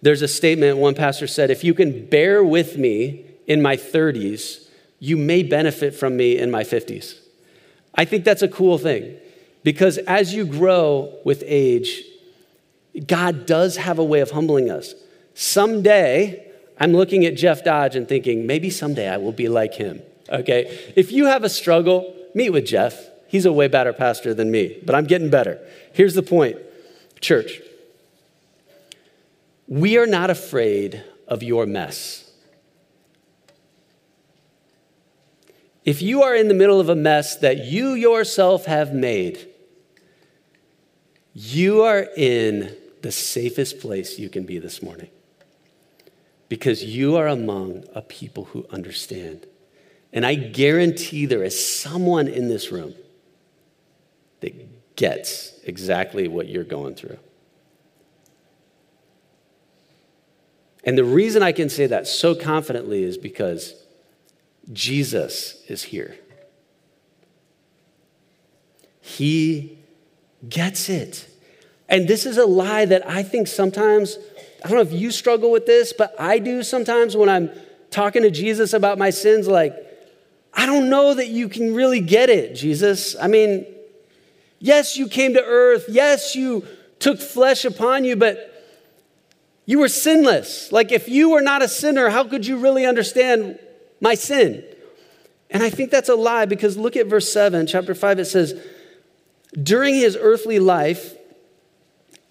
There's 0.02 0.22
a 0.22 0.28
statement 0.28 0.78
one 0.78 0.96
pastor 0.96 1.28
said 1.28 1.50
if 1.50 1.64
you 1.64 1.74
can 1.74 2.06
bear 2.06 2.44
with 2.44 2.78
me 2.78 3.26
in 3.48 3.62
my 3.62 3.76
30s, 3.76 4.68
you 5.00 5.18
may 5.18 5.44
benefit 5.44 5.96
from 5.96 6.18
me 6.18 6.38
in 6.38 6.52
my 6.52 6.64
50s. 6.64 7.20
I 7.96 8.06
think 8.06 8.24
that's 8.24 8.42
a 8.42 8.48
cool 8.48 8.78
thing 8.78 9.18
because 9.64 9.98
as 10.00 10.34
you 10.34 10.46
grow 10.46 11.18
with 11.26 11.44
age, 11.46 12.04
God 13.06 13.46
does 13.46 13.78
have 13.78 14.00
a 14.00 14.04
way 14.04 14.22
of 14.22 14.32
humbling 14.32 14.70
us. 14.70 14.94
Someday, 15.34 16.52
I'm 16.80 16.94
looking 16.94 17.26
at 17.26 17.36
Jeff 17.36 17.64
Dodge 17.64 17.96
and 17.96 18.08
thinking, 18.08 18.48
maybe 18.48 18.70
someday 18.70 19.10
I 19.10 19.18
will 19.18 19.32
be 19.32 19.50
like 19.50 19.74
him. 19.74 20.02
Okay? 20.30 20.94
If 20.96 21.12
you 21.12 21.26
have 21.26 21.44
a 21.44 21.50
struggle, 21.50 22.16
meet 22.34 22.52
with 22.52 22.66
Jeff. 22.66 22.98
He's 23.28 23.46
a 23.46 23.52
way 23.52 23.68
better 23.68 23.94
pastor 23.94 24.34
than 24.34 24.52
me, 24.52 24.80
but 24.86 24.96
I'm 24.96 25.06
getting 25.06 25.30
better. 25.30 25.60
Here's 25.94 26.14
the 26.14 26.24
point 26.24 26.58
church, 27.20 27.60
we 29.68 29.98
are 29.98 30.08
not 30.08 30.30
afraid 30.30 31.04
of 31.28 31.44
your 31.44 31.66
mess. 31.66 32.24
If 35.84 36.02
you 36.02 36.24
are 36.24 36.36
in 36.36 36.48
the 36.48 36.54
middle 36.54 36.80
of 36.80 36.90
a 36.90 36.96
mess 36.96 37.38
that 37.38 37.66
you 37.66 37.94
yourself 37.94 38.66
have 38.66 38.94
made, 38.94 39.48
you 41.34 41.84
are 41.84 42.08
in 42.18 42.76
the 43.02 43.12
safest 43.12 43.80
place 43.80 44.18
you 44.20 44.28
can 44.28 44.44
be 44.44 44.60
this 44.60 44.82
morning 44.82 45.10
because 46.50 46.84
you 46.84 47.16
are 47.16 47.28
among 47.28 47.86
a 47.94 48.02
people 48.02 48.46
who 48.46 48.66
understand. 48.70 49.46
And 50.12 50.26
I 50.26 50.36
guarantee 50.36 51.26
there 51.26 51.44
is 51.44 51.82
someone 51.82 52.28
in 52.28 52.50
this 52.50 52.72
room 52.72 52.96
that 54.40 54.96
gets 54.96 55.54
exactly 55.64 56.28
what 56.28 56.48
you're 56.48 56.64
going 56.64 56.96
through. 56.96 57.20
And 60.88 60.98
the 60.98 61.04
reason 61.04 61.44
I 61.44 61.52
can 61.52 61.68
say 61.68 61.86
that 61.88 62.08
so 62.08 62.34
confidently 62.34 63.04
is 63.04 63.18
because 63.18 63.76
Jesus 64.72 65.62
is 65.68 65.84
here. 65.84 66.16
He 69.02 69.80
gets 70.48 70.88
it. 70.88 71.28
And 71.90 72.08
this 72.08 72.26
is 72.26 72.38
a 72.38 72.46
lie 72.46 72.86
that 72.86 73.08
I 73.08 73.22
think 73.22 73.48
sometimes 73.48 74.18
I 74.64 74.70
don't 74.70 74.78
know 74.78 74.96
if 74.96 75.00
you 75.00 75.12
struggle 75.12 75.52
with 75.52 75.66
this, 75.66 75.92
but 75.92 76.16
I 76.18 76.40
do 76.40 76.64
sometimes 76.64 77.18
when 77.18 77.28
I'm 77.28 77.52
talking 77.92 78.22
to 78.22 78.32
Jesus 78.32 78.72
about 78.72 78.98
my 78.98 79.10
sins, 79.10 79.46
like, 79.48 79.76
I 80.54 80.66
don't 80.66 80.90
know 80.90 81.14
that 81.14 81.28
you 81.28 81.50
can 81.50 81.76
really 81.76 82.00
get 82.00 82.30
it, 82.30 82.56
Jesus. 82.56 83.16
I 83.18 83.28
mean, 83.28 83.66
yes, 84.60 84.96
you 84.96 85.10
came 85.10 85.34
to 85.34 85.44
earth. 85.44 85.86
Yes, 85.90 86.34
you 86.34 86.66
took 87.00 87.20
flesh 87.20 87.66
upon 87.66 88.06
you, 88.06 88.16
but 88.16 88.47
you 89.68 89.80
were 89.80 89.90
sinless. 89.90 90.72
Like, 90.72 90.94
if 90.94 91.10
you 91.10 91.30
were 91.30 91.42
not 91.42 91.62
a 91.62 91.68
sinner, 91.68 92.10
how 92.10 92.24
could 92.24 92.48
you 92.48 92.58
really 92.58 92.86
understand 92.86 93.60
my 94.00 94.16
sin? 94.16 94.64
And 95.52 95.62
I 95.62 95.70
think 95.70 95.92
that's 95.92 96.08
a 96.10 96.16
lie 96.16 96.46
because 96.46 96.78
look 96.78 96.96
at 96.96 97.08
verse 97.08 97.32
7, 97.32 97.68
chapter 97.68 97.94
5, 97.94 98.20
it 98.20 98.26
says, 98.26 98.60
During 99.62 99.96
his 99.96 100.18
earthly 100.20 100.60
life, 100.60 101.16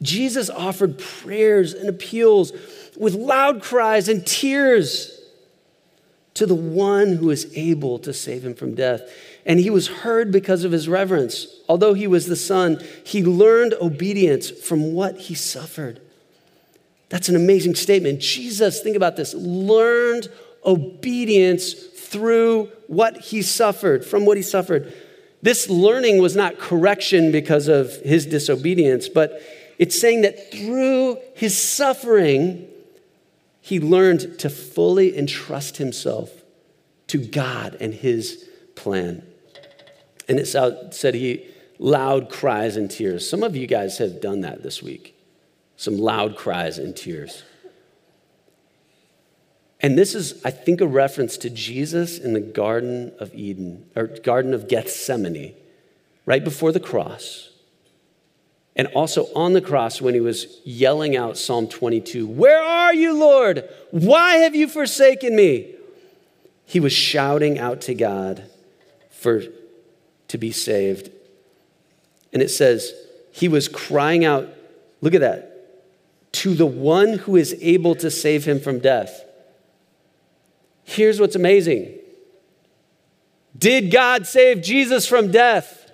Jesus 0.01 0.49
offered 0.49 0.99
prayers 0.99 1.75
and 1.75 1.91
appeals 1.91 2.53
with 2.97 3.15
loud 3.15 3.63
cries 3.63 4.09
and 4.09 4.27
tears 4.27 5.13
to 6.35 6.47
the 6.47 6.55
one 6.55 7.17
who 7.17 7.31
is 7.31 7.51
able 7.55 7.99
to 7.99 8.15
save 8.15 8.47
him 8.47 8.55
from 8.55 8.75
death. 8.75 9.03
And 9.45 9.61
he 9.61 9.71
was 9.71 9.89
heard 9.89 10.33
because 10.33 10.65
of 10.65 10.73
his 10.73 10.89
reverence. 10.89 11.47
Although 11.69 11.93
he 11.93 12.07
was 12.07 12.27
the 12.27 12.37
Son, 12.37 12.83
he 13.05 13.23
learned 13.23 13.75
obedience 13.75 14.51
from 14.51 14.95
what 14.95 15.19
he 15.19 15.35
suffered. 15.35 16.01
That's 17.09 17.29
an 17.29 17.37
amazing 17.37 17.75
statement. 17.77 18.21
Jesus, 18.21 18.81
think 18.81 18.97
about 18.97 19.17
this, 19.17 19.35
learned 19.35 20.29
obedience 20.65 21.73
through 21.73 22.71
what 22.89 23.17
he 23.19 23.43
suffered, 23.43 24.05
from 24.05 24.27
what 24.27 24.37
he 24.37 24.43
suffered. 24.43 24.93
This 25.43 25.69
learning 25.69 26.21
was 26.21 26.35
not 26.35 26.59
correction 26.59 27.31
because 27.31 27.69
of 27.69 27.95
his 27.97 28.27
disobedience, 28.27 29.09
but 29.09 29.41
it's 29.79 30.01
saying 30.01 30.23
that 30.23 30.51
through 30.51 31.19
his 31.35 31.57
suffering, 31.57 32.67
he 33.61 33.79
learned 33.79 34.39
to 34.41 34.49
fully 34.49 35.17
entrust 35.17 35.77
himself 35.77 36.31
to 37.09 37.19
God 37.19 37.77
and 37.79 37.93
his 37.95 38.49
plan. 38.75 39.25
And 40.29 40.41
it 40.41 40.47
said 40.47 41.15
he 41.15 41.47
loud 41.79 42.31
cries 42.31 42.77
and 42.77 42.91
tears. 42.91 43.29
Some 43.29 43.43
of 43.43 43.55
you 43.55 43.67
guys 43.67 43.99
have 43.99 44.21
done 44.21 44.41
that 44.41 44.63
this 44.63 44.83
week. 44.83 45.16
Some 45.77 45.99
loud 45.99 46.37
cries 46.37 46.79
and 46.79 46.97
tears. 46.97 47.43
And 49.81 49.99
this 49.99 50.15
is, 50.15 50.43
I 50.45 50.51
think, 50.51 50.81
a 50.81 50.87
reference 50.87 51.37
to 51.39 51.51
Jesus 51.51 52.19
in 52.19 52.33
the 52.33 52.41
Garden 52.41 53.13
of 53.21 53.35
Eden, 53.35 53.89
or 53.95 54.07
Garden 54.07 54.55
of 54.55 54.69
Gethsemane, 54.69 55.55
right 56.25 56.43
before 56.43 56.73
the 56.73 56.81
cross 56.81 57.51
and 58.77 58.89
also 58.89 59.33
on 59.35 59.55
the 59.55 59.61
cross 59.63 60.03
when 60.03 60.13
he 60.13 60.21
was 60.21 60.61
yelling 60.65 61.17
out 61.17 61.39
Psalm 61.39 61.67
22 61.67 62.27
Where 62.27 62.63
are 62.63 62.95
you, 62.95 63.15
Lord? 63.15 63.69
Why 63.91 64.37
have 64.37 64.55
you 64.55 64.69
forsaken 64.69 65.35
me? 65.35 65.75
He 66.67 66.79
was 66.79 66.93
shouting 66.93 67.59
out 67.59 67.81
to 67.83 67.95
God 67.95 68.45
for 69.11 69.43
to 70.29 70.39
be 70.39 70.53
saved. 70.53 71.11
And 72.33 72.43
it 72.43 72.51
says, 72.51 72.93
he 73.33 73.49
was 73.49 73.69
crying 73.69 74.25
out, 74.25 74.49
look 75.01 75.15
at 75.15 75.21
that, 75.21 75.56
to 76.37 76.55
the 76.55 76.67
one 76.67 77.15
who 77.15 77.37
is 77.37 77.57
able 77.63 77.95
to 77.95 78.11
save 78.11 78.45
him 78.45 78.61
from 78.61 78.79
death. 78.79 79.25
Here's 80.85 81.19
what's 81.19 81.35
amazing 81.35 81.99
Did 83.57 83.91
God 83.91 84.27
save 84.27 84.63
Jesus 84.63 85.07
from 85.07 85.31
death? 85.31 85.91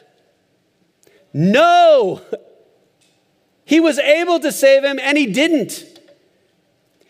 No. 1.32 2.20
He 3.64 3.78
was 3.78 3.98
able 3.98 4.40
to 4.40 4.50
save 4.52 4.82
him 4.82 4.98
and 4.98 5.16
he 5.16 5.26
didn't. 5.26 5.84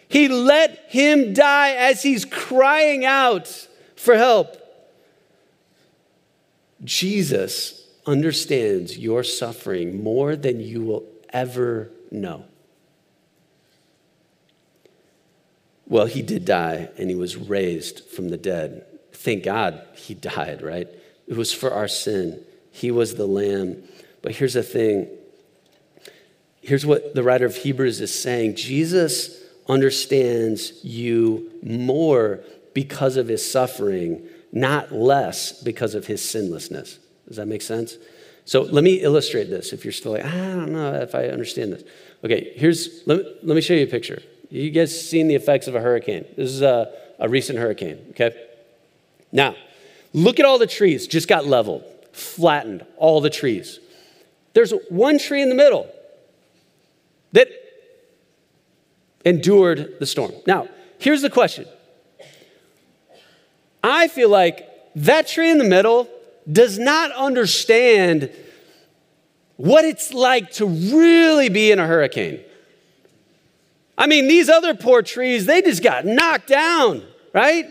He 0.08 0.28
let 0.28 0.84
him 0.88 1.32
die 1.32 1.70
as 1.70 2.02
he's 2.02 2.26
crying 2.26 3.06
out 3.06 3.48
for 3.96 4.14
help. 4.14 4.58
Jesus 6.84 7.88
understands 8.06 8.98
your 8.98 9.24
suffering 9.24 10.04
more 10.04 10.36
than 10.36 10.60
you 10.60 10.82
will 10.82 11.04
ever 11.32 11.90
know. 12.10 12.44
Well, 15.92 16.06
he 16.06 16.22
did 16.22 16.46
die 16.46 16.88
and 16.96 17.10
he 17.10 17.14
was 17.14 17.36
raised 17.36 18.08
from 18.08 18.30
the 18.30 18.38
dead. 18.38 18.86
Thank 19.12 19.44
God 19.44 19.86
he 19.94 20.14
died, 20.34 20.62
right? 20.62 20.88
It 21.26 21.36
was 21.36 21.52
for 21.52 21.70
our 21.70 21.86
sin. 21.86 22.42
He 22.70 22.90
was 22.90 23.16
the 23.16 23.26
lamb. 23.26 23.84
But 24.22 24.32
here's 24.32 24.54
the 24.54 24.62
thing 24.62 25.10
here's 26.62 26.86
what 26.86 27.14
the 27.14 27.22
writer 27.22 27.44
of 27.44 27.56
Hebrews 27.56 28.00
is 28.00 28.18
saying 28.18 28.56
Jesus 28.56 29.38
understands 29.68 30.82
you 30.82 31.50
more 31.62 32.40
because 32.72 33.18
of 33.18 33.28
his 33.28 33.48
suffering, 33.48 34.26
not 34.50 34.92
less 34.92 35.62
because 35.62 35.94
of 35.94 36.06
his 36.06 36.26
sinlessness. 36.26 36.98
Does 37.28 37.36
that 37.36 37.48
make 37.48 37.60
sense? 37.60 37.98
So 38.46 38.62
let 38.62 38.82
me 38.82 38.94
illustrate 38.94 39.50
this 39.50 39.74
if 39.74 39.84
you're 39.84 39.92
still 39.92 40.12
like, 40.12 40.24
I 40.24 40.30
don't 40.30 40.72
know 40.72 40.94
if 40.94 41.14
I 41.14 41.26
understand 41.26 41.74
this. 41.74 41.84
Okay, 42.24 42.54
here's, 42.56 43.06
let 43.06 43.18
me, 43.18 43.36
let 43.42 43.54
me 43.56 43.60
show 43.60 43.74
you 43.74 43.84
a 43.84 43.86
picture. 43.86 44.22
You 44.52 44.70
guys 44.70 45.08
seen 45.08 45.28
the 45.28 45.34
effects 45.34 45.66
of 45.66 45.74
a 45.74 45.80
hurricane. 45.80 46.26
This 46.36 46.50
is 46.50 46.60
a, 46.60 46.92
a 47.18 47.26
recent 47.26 47.58
hurricane, 47.58 47.98
okay? 48.10 48.34
Now, 49.32 49.54
look 50.12 50.38
at 50.38 50.44
all 50.44 50.58
the 50.58 50.66
trees 50.66 51.06
just 51.06 51.26
got 51.26 51.46
leveled, 51.46 51.84
flattened, 52.12 52.84
all 52.98 53.22
the 53.22 53.30
trees. 53.30 53.80
There's 54.52 54.74
one 54.90 55.18
tree 55.18 55.40
in 55.40 55.48
the 55.48 55.54
middle 55.54 55.90
that 57.32 57.48
endured 59.24 59.94
the 59.98 60.04
storm. 60.04 60.32
Now, 60.46 60.68
here's 60.98 61.22
the 61.22 61.30
question 61.30 61.66
I 63.82 64.06
feel 64.06 64.28
like 64.28 64.68
that 64.96 65.28
tree 65.28 65.48
in 65.48 65.56
the 65.56 65.64
middle 65.64 66.10
does 66.50 66.78
not 66.78 67.10
understand 67.12 68.30
what 69.56 69.86
it's 69.86 70.12
like 70.12 70.52
to 70.52 70.66
really 70.66 71.48
be 71.48 71.70
in 71.70 71.78
a 71.78 71.86
hurricane. 71.86 72.44
I 73.96 74.06
mean, 74.06 74.28
these 74.28 74.48
other 74.48 74.74
poor 74.74 75.02
trees, 75.02 75.46
they 75.46 75.62
just 75.62 75.82
got 75.82 76.04
knocked 76.04 76.48
down, 76.48 77.02
right? 77.34 77.66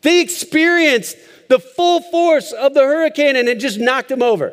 They 0.00 0.20
experienced 0.20 1.16
the 1.48 1.58
full 1.58 2.00
force 2.00 2.52
of 2.52 2.74
the 2.74 2.80
hurricane 2.80 3.36
and 3.36 3.48
it 3.48 3.60
just 3.60 3.78
knocked 3.78 4.08
them 4.08 4.22
over. 4.22 4.52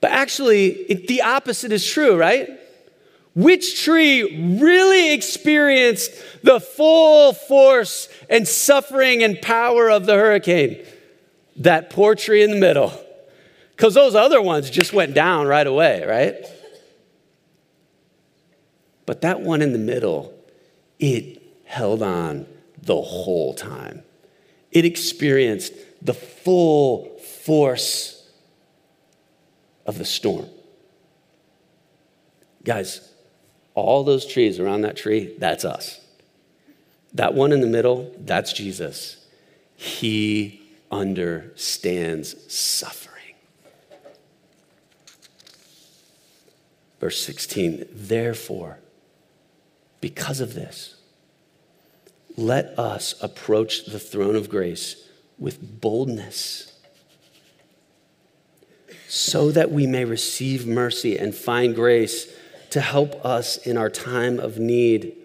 But 0.00 0.12
actually, 0.12 0.68
it, 0.68 1.06
the 1.06 1.22
opposite 1.22 1.72
is 1.72 1.86
true, 1.86 2.16
right? 2.16 2.48
Which 3.34 3.84
tree 3.84 4.56
really 4.58 5.12
experienced 5.14 6.10
the 6.42 6.58
full 6.58 7.32
force 7.32 8.08
and 8.28 8.46
suffering 8.48 9.22
and 9.22 9.40
power 9.40 9.88
of 9.88 10.06
the 10.06 10.14
hurricane? 10.14 10.84
That 11.56 11.90
poor 11.90 12.14
tree 12.14 12.42
in 12.42 12.50
the 12.50 12.56
middle. 12.56 12.92
Because 13.76 13.94
those 13.94 14.14
other 14.14 14.42
ones 14.42 14.68
just 14.68 14.92
went 14.92 15.14
down 15.14 15.46
right 15.46 15.66
away, 15.66 16.04
right? 16.06 16.34
But 19.10 19.22
that 19.22 19.40
one 19.40 19.60
in 19.60 19.72
the 19.72 19.78
middle, 19.80 20.32
it 21.00 21.42
held 21.64 22.00
on 22.00 22.46
the 22.80 23.02
whole 23.02 23.54
time. 23.54 24.04
It 24.70 24.84
experienced 24.84 25.72
the 26.00 26.14
full 26.14 27.18
force 27.18 28.30
of 29.84 29.98
the 29.98 30.04
storm. 30.04 30.46
Guys, 32.62 33.10
all 33.74 34.04
those 34.04 34.24
trees 34.24 34.60
around 34.60 34.82
that 34.82 34.96
tree, 34.96 35.34
that's 35.38 35.64
us. 35.64 35.98
That 37.12 37.34
one 37.34 37.50
in 37.50 37.62
the 37.62 37.66
middle, 37.66 38.14
that's 38.16 38.52
Jesus. 38.52 39.26
He 39.74 40.62
understands 40.88 42.36
suffering. 42.46 43.34
Verse 47.00 47.20
16, 47.20 47.88
therefore, 47.90 48.78
because 50.00 50.40
of 50.40 50.54
this, 50.54 50.96
let 52.36 52.78
us 52.78 53.14
approach 53.22 53.86
the 53.86 53.98
throne 53.98 54.36
of 54.36 54.48
grace 54.48 55.08
with 55.38 55.80
boldness 55.80 56.72
so 59.08 59.50
that 59.50 59.72
we 59.72 59.86
may 59.86 60.04
receive 60.04 60.66
mercy 60.66 61.18
and 61.18 61.34
find 61.34 61.74
grace 61.74 62.32
to 62.70 62.80
help 62.80 63.24
us 63.24 63.56
in 63.56 63.76
our 63.76 63.90
time 63.90 64.38
of 64.38 64.58
need. 64.58 65.16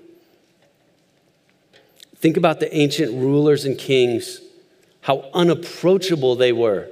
Think 2.16 2.36
about 2.36 2.60
the 2.60 2.76
ancient 2.76 3.12
rulers 3.12 3.66
and 3.66 3.78
kings, 3.78 4.42
how 5.02 5.30
unapproachable 5.34 6.36
they 6.36 6.52
were. 6.52 6.90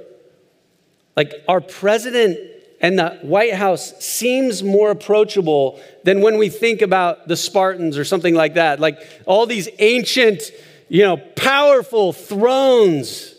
Like 1.17 1.33
our 1.47 1.61
president 1.61 2.37
and 2.83 2.99
the 2.99 3.17
White 3.21 3.53
House 3.53 3.93
seems 4.03 4.61
more 4.61 4.91
approachable 4.91 5.79
than 6.03 6.19
when 6.19 6.37
we 6.37 6.49
think 6.49 6.81
about 6.81 7.29
the 7.29 7.37
Spartans 7.37 7.97
or 7.97 8.03
something 8.03 8.35
like 8.35 8.55
that. 8.55 8.81
Like 8.81 8.99
all 9.25 9.45
these 9.45 9.69
ancient, 9.79 10.51
you 10.89 11.03
know, 11.03 11.15
powerful 11.15 12.11
thrones, 12.11 13.35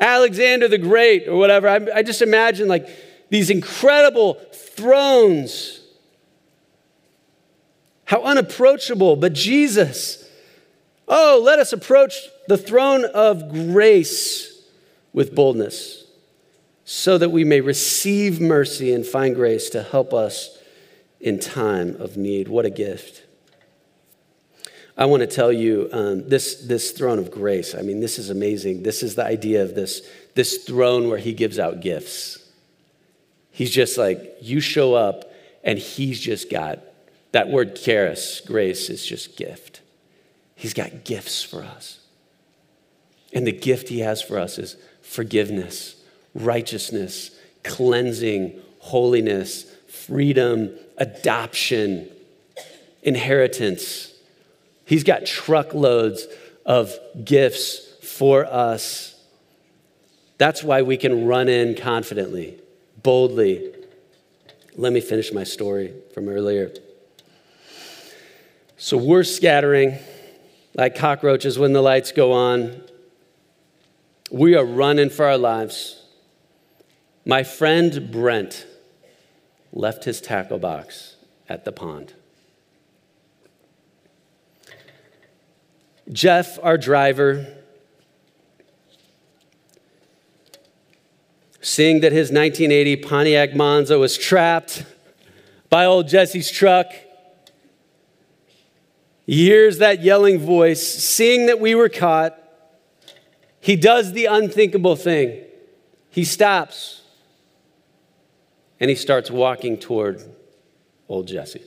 Alexander 0.00 0.68
the 0.68 0.78
Great 0.78 1.26
or 1.26 1.36
whatever. 1.36 1.68
I, 1.68 1.80
I 1.92 2.02
just 2.04 2.22
imagine 2.22 2.68
like 2.68 2.88
these 3.28 3.50
incredible 3.50 4.34
thrones. 4.52 5.80
How 8.04 8.22
unapproachable, 8.22 9.16
but 9.16 9.32
Jesus. 9.32 10.24
Oh, 11.08 11.40
let 11.42 11.58
us 11.58 11.72
approach 11.72 12.14
the 12.46 12.56
throne 12.56 13.04
of 13.04 13.50
grace 13.50 14.62
with 15.12 15.34
boldness 15.34 16.04
so 16.90 17.18
that 17.18 17.28
we 17.28 17.44
may 17.44 17.60
receive 17.60 18.40
mercy 18.40 18.94
and 18.94 19.04
find 19.04 19.34
grace 19.34 19.68
to 19.68 19.82
help 19.82 20.14
us 20.14 20.56
in 21.20 21.38
time 21.38 21.94
of 21.96 22.16
need. 22.16 22.48
What 22.48 22.64
a 22.64 22.70
gift. 22.70 23.24
I 24.96 25.04
want 25.04 25.20
to 25.20 25.26
tell 25.26 25.52
you 25.52 25.90
um, 25.92 26.26
this, 26.30 26.62
this 26.66 26.92
throne 26.92 27.18
of 27.18 27.30
grace. 27.30 27.74
I 27.74 27.82
mean, 27.82 28.00
this 28.00 28.18
is 28.18 28.30
amazing. 28.30 28.84
This 28.84 29.02
is 29.02 29.16
the 29.16 29.24
idea 29.26 29.62
of 29.62 29.74
this, 29.74 30.00
this 30.34 30.64
throne 30.64 31.10
where 31.10 31.18
he 31.18 31.34
gives 31.34 31.58
out 31.58 31.82
gifts. 31.82 32.38
He's 33.50 33.70
just 33.70 33.98
like, 33.98 34.38
you 34.40 34.58
show 34.58 34.94
up, 34.94 35.30
and 35.62 35.78
he's 35.78 36.18
just 36.18 36.50
got 36.50 36.78
that 37.32 37.50
word 37.50 37.76
charis, 37.76 38.40
grace, 38.40 38.88
is 38.88 39.04
just 39.04 39.36
gift. 39.36 39.82
He's 40.54 40.72
got 40.72 41.04
gifts 41.04 41.42
for 41.42 41.62
us. 41.62 41.98
And 43.34 43.46
the 43.46 43.52
gift 43.52 43.90
he 43.90 43.98
has 43.98 44.22
for 44.22 44.38
us 44.38 44.58
is 44.58 44.78
forgiveness 45.02 45.96
righteousness, 46.34 47.30
cleansing, 47.64 48.60
holiness, 48.78 49.64
freedom, 49.88 50.70
adoption, 50.96 52.08
inheritance. 53.02 54.12
He's 54.84 55.04
got 55.04 55.26
truckloads 55.26 56.26
of 56.64 56.94
gifts 57.24 57.86
for 58.02 58.44
us. 58.46 59.14
That's 60.38 60.62
why 60.62 60.82
we 60.82 60.96
can 60.96 61.26
run 61.26 61.48
in 61.48 61.74
confidently, 61.74 62.58
boldly. 63.02 63.74
Let 64.76 64.92
me 64.92 65.00
finish 65.00 65.32
my 65.32 65.44
story 65.44 65.92
from 66.14 66.28
earlier. 66.28 66.72
So 68.76 68.96
we're 68.96 69.24
scattering 69.24 69.98
like 70.74 70.94
cockroaches 70.94 71.58
when 71.58 71.72
the 71.72 71.82
lights 71.82 72.12
go 72.12 72.32
on. 72.32 72.80
We 74.30 74.54
are 74.54 74.64
running 74.64 75.10
for 75.10 75.26
our 75.26 75.38
lives. 75.38 75.97
My 77.28 77.42
friend 77.42 78.10
Brent 78.10 78.66
left 79.70 80.04
his 80.04 80.18
tackle 80.22 80.58
box 80.58 81.16
at 81.46 81.66
the 81.66 81.72
pond. 81.72 82.14
Jeff, 86.10 86.58
our 86.62 86.78
driver, 86.78 87.46
seeing 91.60 92.00
that 92.00 92.12
his 92.12 92.30
1980 92.30 92.96
Pontiac 92.96 93.54
Monza 93.54 93.98
was 93.98 94.16
trapped 94.16 94.86
by 95.68 95.84
old 95.84 96.08
Jesse's 96.08 96.50
truck. 96.50 96.90
He 99.26 99.44
hears 99.44 99.76
that 99.76 100.02
yelling 100.02 100.38
voice, 100.38 100.80
seeing 100.80 101.44
that 101.44 101.60
we 101.60 101.74
were 101.74 101.90
caught. 101.90 102.42
He 103.60 103.76
does 103.76 104.14
the 104.14 104.24
unthinkable 104.24 104.96
thing. 104.96 105.44
He 106.08 106.24
stops 106.24 106.97
and 108.80 108.90
he 108.90 108.96
starts 108.96 109.30
walking 109.30 109.78
toward 109.78 110.22
old 111.08 111.26
Jesse. 111.26 111.62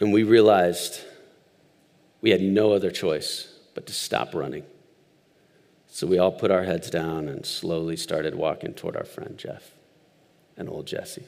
And 0.00 0.12
we 0.12 0.24
realized 0.24 1.00
we 2.20 2.30
had 2.30 2.40
no 2.40 2.72
other 2.72 2.90
choice 2.90 3.56
but 3.74 3.86
to 3.86 3.92
stop 3.92 4.34
running. 4.34 4.64
So 5.86 6.06
we 6.06 6.18
all 6.18 6.32
put 6.32 6.50
our 6.50 6.64
heads 6.64 6.90
down 6.90 7.28
and 7.28 7.46
slowly 7.46 7.96
started 7.96 8.34
walking 8.34 8.74
toward 8.74 8.96
our 8.96 9.04
friend 9.04 9.38
Jeff 9.38 9.72
and 10.56 10.68
old 10.68 10.86
Jesse. 10.86 11.24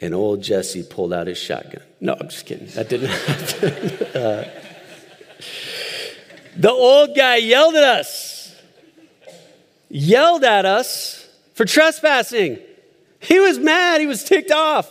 And 0.00 0.14
old 0.14 0.42
Jesse 0.42 0.82
pulled 0.82 1.12
out 1.12 1.26
his 1.26 1.38
shotgun. 1.38 1.82
No, 2.00 2.16
I'm 2.18 2.28
just 2.28 2.44
kidding. 2.46 2.66
That 2.68 2.88
didn't 2.88 3.08
happen. 3.10 4.06
uh, 4.22 4.50
the 6.56 6.70
old 6.70 7.16
guy 7.16 7.36
yelled 7.36 7.74
at 7.74 7.84
us, 7.84 8.54
yelled 9.88 10.44
at 10.44 10.64
us 10.64 11.28
for 11.54 11.64
trespassing. 11.64 12.58
He 13.20 13.40
was 13.40 13.58
mad, 13.58 14.00
he 14.00 14.06
was 14.06 14.24
ticked 14.24 14.50
off. 14.50 14.90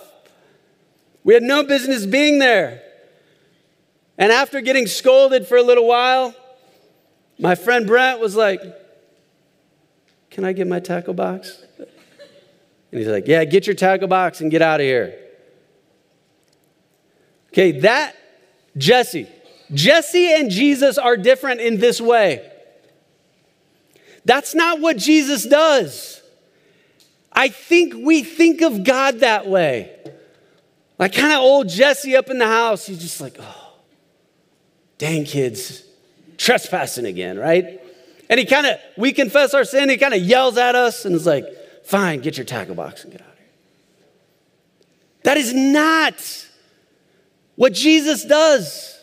We 1.24 1.34
had 1.34 1.44
no 1.44 1.64
business 1.64 2.06
being 2.06 2.40
there. 2.40 2.82
And 4.18 4.32
after 4.32 4.62
getting 4.62 4.88
scolded 4.88 5.48
for 5.48 5.58
a 5.58 5.64
little 5.64 5.88
while, 5.88 6.34
my 7.40 7.56
friend 7.56 7.86
Brent 7.86 8.20
was 8.20 8.36
like, 8.36 8.62
Can 10.30 10.46
I 10.46 10.54
get 10.54 10.68
my 10.68 10.80
tackle 10.80 11.14
box? 11.14 11.65
And 12.96 13.04
he's 13.04 13.12
like, 13.12 13.28
Yeah, 13.28 13.44
get 13.44 13.68
your 13.68 13.76
tackle 13.76 14.08
box 14.08 14.40
and 14.40 14.50
get 14.50 14.62
out 14.62 14.80
of 14.80 14.86
here. 14.86 15.20
Okay, 17.50 17.74
that, 17.80 18.16
Jesse. 18.78 19.28
Jesse 19.74 20.34
and 20.34 20.50
Jesus 20.50 20.98
are 20.98 21.18
different 21.18 21.60
in 21.60 21.78
this 21.78 22.00
way. 22.00 22.50
That's 24.24 24.56
not 24.56 24.80
what 24.80 24.96
Jesus 24.96 25.46
does. 25.46 26.22
I 27.34 27.50
think 27.50 27.96
we 27.98 28.24
think 28.24 28.62
of 28.62 28.86
God 28.86 29.20
that 29.20 29.46
way. 29.46 29.94
Like 30.98 31.14
kind 31.14 31.34
of 31.34 31.40
old 31.40 31.68
Jesse 31.68 32.16
up 32.16 32.30
in 32.30 32.38
the 32.38 32.48
house, 32.48 32.86
he's 32.86 33.02
just 33.02 33.20
like, 33.20 33.36
oh, 33.42 33.74
dang 35.00 35.26
kids, 35.26 35.84
trespassing 36.38 37.06
again, 37.06 37.38
right? 37.38 37.82
And 38.30 38.40
he 38.40 38.46
kind 38.46 38.66
of, 38.66 38.78
we 38.96 39.12
confess 39.12 39.54
our 39.54 39.66
sin, 39.66 39.90
he 39.90 39.98
kind 39.98 40.14
of 40.14 40.22
yells 40.22 40.58
at 40.58 40.76
us 40.76 41.04
and 41.04 41.14
is 41.14 41.26
like, 41.26 41.46
fine, 41.86 42.22
get 42.22 42.38
your 42.38 42.46
tackle 42.46 42.76
box 42.76 43.04
and 43.04 43.12
get 43.12 43.22
out 43.22 43.28
of 43.28 43.38
here. 43.38 43.48
That 45.24 45.38
is 45.38 45.54
not 45.54 46.48
what 47.56 47.74
Jesus 47.74 48.26
does. 48.26 49.00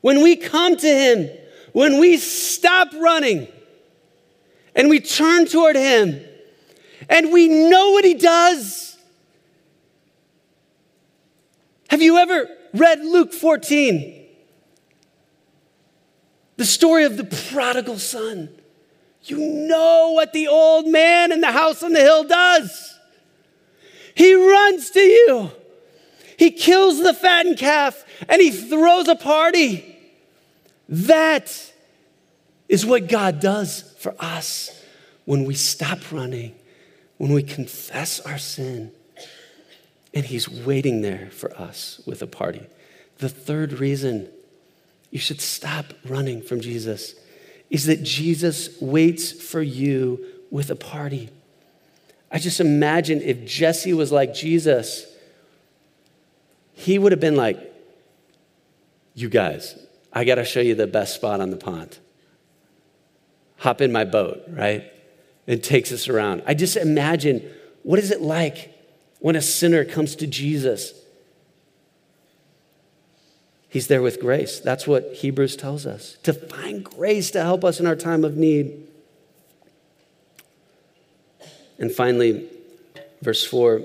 When 0.00 0.22
we 0.22 0.36
come 0.36 0.76
to 0.76 0.86
him, 0.88 1.30
when 1.72 1.98
we 1.98 2.16
stop 2.16 2.88
running 2.94 3.48
and 4.74 4.88
we 4.88 5.00
turn 5.00 5.46
toward 5.46 5.76
him, 5.76 6.24
and 7.08 7.32
we 7.32 7.48
know 7.48 7.90
what 7.90 8.04
he 8.04 8.14
does. 8.14 8.96
Have 11.88 12.00
you 12.00 12.18
ever 12.18 12.48
read 12.72 13.00
Luke 13.00 13.32
14? 13.32 14.26
The 16.56 16.64
story 16.64 17.04
of 17.04 17.16
the 17.16 17.24
prodigal 17.24 17.98
son. 17.98 18.48
You 19.24 19.38
know 19.38 20.12
what 20.14 20.32
the 20.32 20.48
old 20.48 20.86
man 20.86 21.32
in 21.32 21.40
the 21.40 21.52
house 21.52 21.82
on 21.82 21.92
the 21.92 22.00
hill 22.00 22.24
does. 22.24 22.98
He 24.14 24.34
runs 24.34 24.90
to 24.90 25.00
you. 25.00 25.50
He 26.38 26.50
kills 26.50 27.02
the 27.02 27.14
fattened 27.14 27.58
calf 27.58 28.04
and 28.28 28.40
he 28.40 28.50
throws 28.50 29.08
a 29.08 29.16
party. 29.16 29.96
That 30.88 31.72
is 32.68 32.86
what 32.86 33.08
God 33.08 33.40
does 33.40 33.94
for 33.98 34.14
us 34.18 34.70
when 35.26 35.44
we 35.44 35.54
stop 35.54 36.10
running 36.10 36.54
when 37.20 37.34
we 37.34 37.42
confess 37.42 38.18
our 38.20 38.38
sin, 38.38 38.90
and 40.14 40.24
He's 40.24 40.48
waiting 40.48 41.02
there 41.02 41.28
for 41.30 41.54
us 41.54 42.00
with 42.06 42.22
a 42.22 42.26
party. 42.26 42.66
The 43.18 43.28
third 43.28 43.74
reason 43.74 44.26
you 45.10 45.18
should 45.18 45.42
stop 45.42 45.92
running 46.02 46.40
from 46.40 46.62
Jesus 46.62 47.14
is 47.70 47.86
that 47.86 48.02
Jesus 48.02 48.80
waits 48.80 49.32
for 49.32 49.62
you 49.62 50.24
with 50.50 50.70
a 50.70 50.76
party. 50.76 51.30
I 52.30 52.38
just 52.38 52.60
imagine 52.60 53.22
if 53.22 53.46
Jesse 53.46 53.94
was 53.94 54.12
like 54.12 54.34
Jesus, 54.34 55.06
he 56.72 56.98
would 56.98 57.12
have 57.12 57.20
been 57.20 57.36
like, 57.36 57.58
You 59.14 59.28
guys, 59.28 59.76
I 60.12 60.24
got 60.24 60.36
to 60.36 60.44
show 60.44 60.60
you 60.60 60.74
the 60.74 60.86
best 60.86 61.14
spot 61.14 61.40
on 61.40 61.50
the 61.50 61.56
pond. 61.56 61.98
Hop 63.58 63.80
in 63.80 63.92
my 63.92 64.04
boat, 64.04 64.42
right? 64.48 64.90
and 65.50 65.64
takes 65.64 65.90
us 65.90 66.08
around. 66.08 66.44
I 66.46 66.54
just 66.54 66.76
imagine 66.76 67.42
what 67.82 67.98
is 67.98 68.12
it 68.12 68.20
like 68.20 68.72
when 69.18 69.34
a 69.34 69.42
sinner 69.42 69.84
comes 69.84 70.14
to 70.16 70.28
Jesus? 70.28 70.94
He's 73.70 73.86
there 73.86 74.02
with 74.02 74.20
grace. 74.20 74.58
That's 74.58 74.86
what 74.86 75.14
Hebrews 75.14 75.56
tells 75.56 75.86
us 75.86 76.18
to 76.24 76.32
find 76.32 76.84
grace 76.84 77.30
to 77.30 77.40
help 77.40 77.64
us 77.64 77.78
in 77.78 77.86
our 77.86 77.96
time 77.96 78.24
of 78.24 78.36
need. 78.36 78.88
And 81.78 81.90
finally, 81.90 82.48
verse 83.22 83.46
4, 83.46 83.80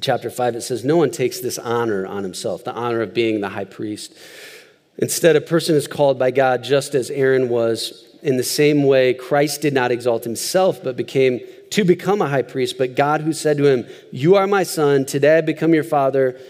chapter 0.00 0.30
5, 0.30 0.56
it 0.56 0.62
says, 0.62 0.84
No 0.84 0.96
one 0.96 1.10
takes 1.10 1.40
this 1.40 1.58
honor 1.58 2.06
on 2.06 2.22
himself, 2.22 2.64
the 2.64 2.72
honor 2.72 3.02
of 3.02 3.12
being 3.12 3.42
the 3.42 3.50
high 3.50 3.66
priest. 3.66 4.14
Instead, 4.96 5.36
a 5.36 5.40
person 5.40 5.76
is 5.76 5.86
called 5.86 6.18
by 6.18 6.30
God 6.30 6.64
just 6.64 6.94
as 6.94 7.10
Aaron 7.10 7.50
was 7.50 8.08
in 8.22 8.36
the 8.36 8.42
same 8.42 8.82
way, 8.82 9.14
Christ 9.14 9.60
did 9.60 9.72
not 9.72 9.92
exalt 9.92 10.24
himself, 10.24 10.82
but 10.82 10.96
became 10.96 11.40
to 11.70 11.84
become 11.84 12.20
a 12.20 12.28
high 12.28 12.42
priest. 12.42 12.78
But 12.78 12.96
God, 12.96 13.20
who 13.20 13.32
said 13.32 13.58
to 13.58 13.66
him, 13.66 13.86
You 14.10 14.34
are 14.36 14.46
my 14.46 14.62
son, 14.62 15.04
today 15.04 15.38
I 15.38 15.40
become 15.40 15.74
your 15.74 15.84
father, 15.84 16.40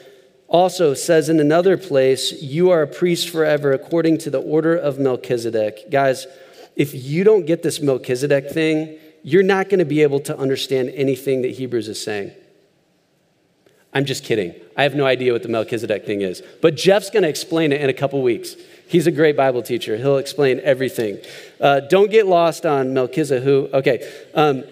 also 0.48 0.94
says 0.94 1.28
in 1.28 1.38
another 1.38 1.76
place, 1.76 2.32
You 2.42 2.70
are 2.70 2.82
a 2.82 2.87
priest 2.87 3.28
forever, 3.28 3.72
according 3.72 4.18
to 4.18 4.30
the 4.30 4.40
order 4.40 4.74
of 4.74 4.98
Melchizedek. 4.98 5.90
Guys, 5.90 6.26
if 6.74 6.94
you 6.94 7.22
don't 7.22 7.46
get 7.46 7.62
this 7.62 7.80
Melchizedek 7.80 8.50
thing, 8.50 8.98
you're 9.22 9.42
not 9.42 9.68
going 9.68 9.78
to 9.78 9.84
be 9.84 10.02
able 10.02 10.20
to 10.20 10.37
understand 10.37 10.90
anything 10.94 11.42
that 11.42 11.50
Hebrews 11.52 11.88
is 11.88 12.02
saying. 12.02 12.32
I'm 13.92 14.04
just 14.04 14.24
kidding. 14.24 14.54
I 14.76 14.82
have 14.82 14.94
no 14.94 15.06
idea 15.06 15.32
what 15.32 15.42
the 15.42 15.48
Melchizedek 15.48 16.06
thing 16.06 16.20
is. 16.20 16.42
But 16.62 16.76
Jeff's 16.76 17.11
going 17.11 17.22
to 17.22 17.28
explain 17.28 17.72
it 17.72 17.80
in 17.80 17.88
a 17.88 17.94
couple 17.94 18.22
weeks. 18.22 18.54
He's 18.87 19.06
a 19.06 19.11
great 19.11 19.37
Bible 19.37 19.62
teacher. 19.62 19.96
He'll 19.96 20.18
explain 20.18 20.61
everything. 20.61 21.18
Uh, 21.61 21.80
don't 21.80 22.11
get 22.11 22.26
lost 22.26 22.64
on 22.64 22.94
Melchizedek. 22.94 23.44
Who? 23.44 23.68
Okay. 23.72 24.26
Um, 24.34 24.64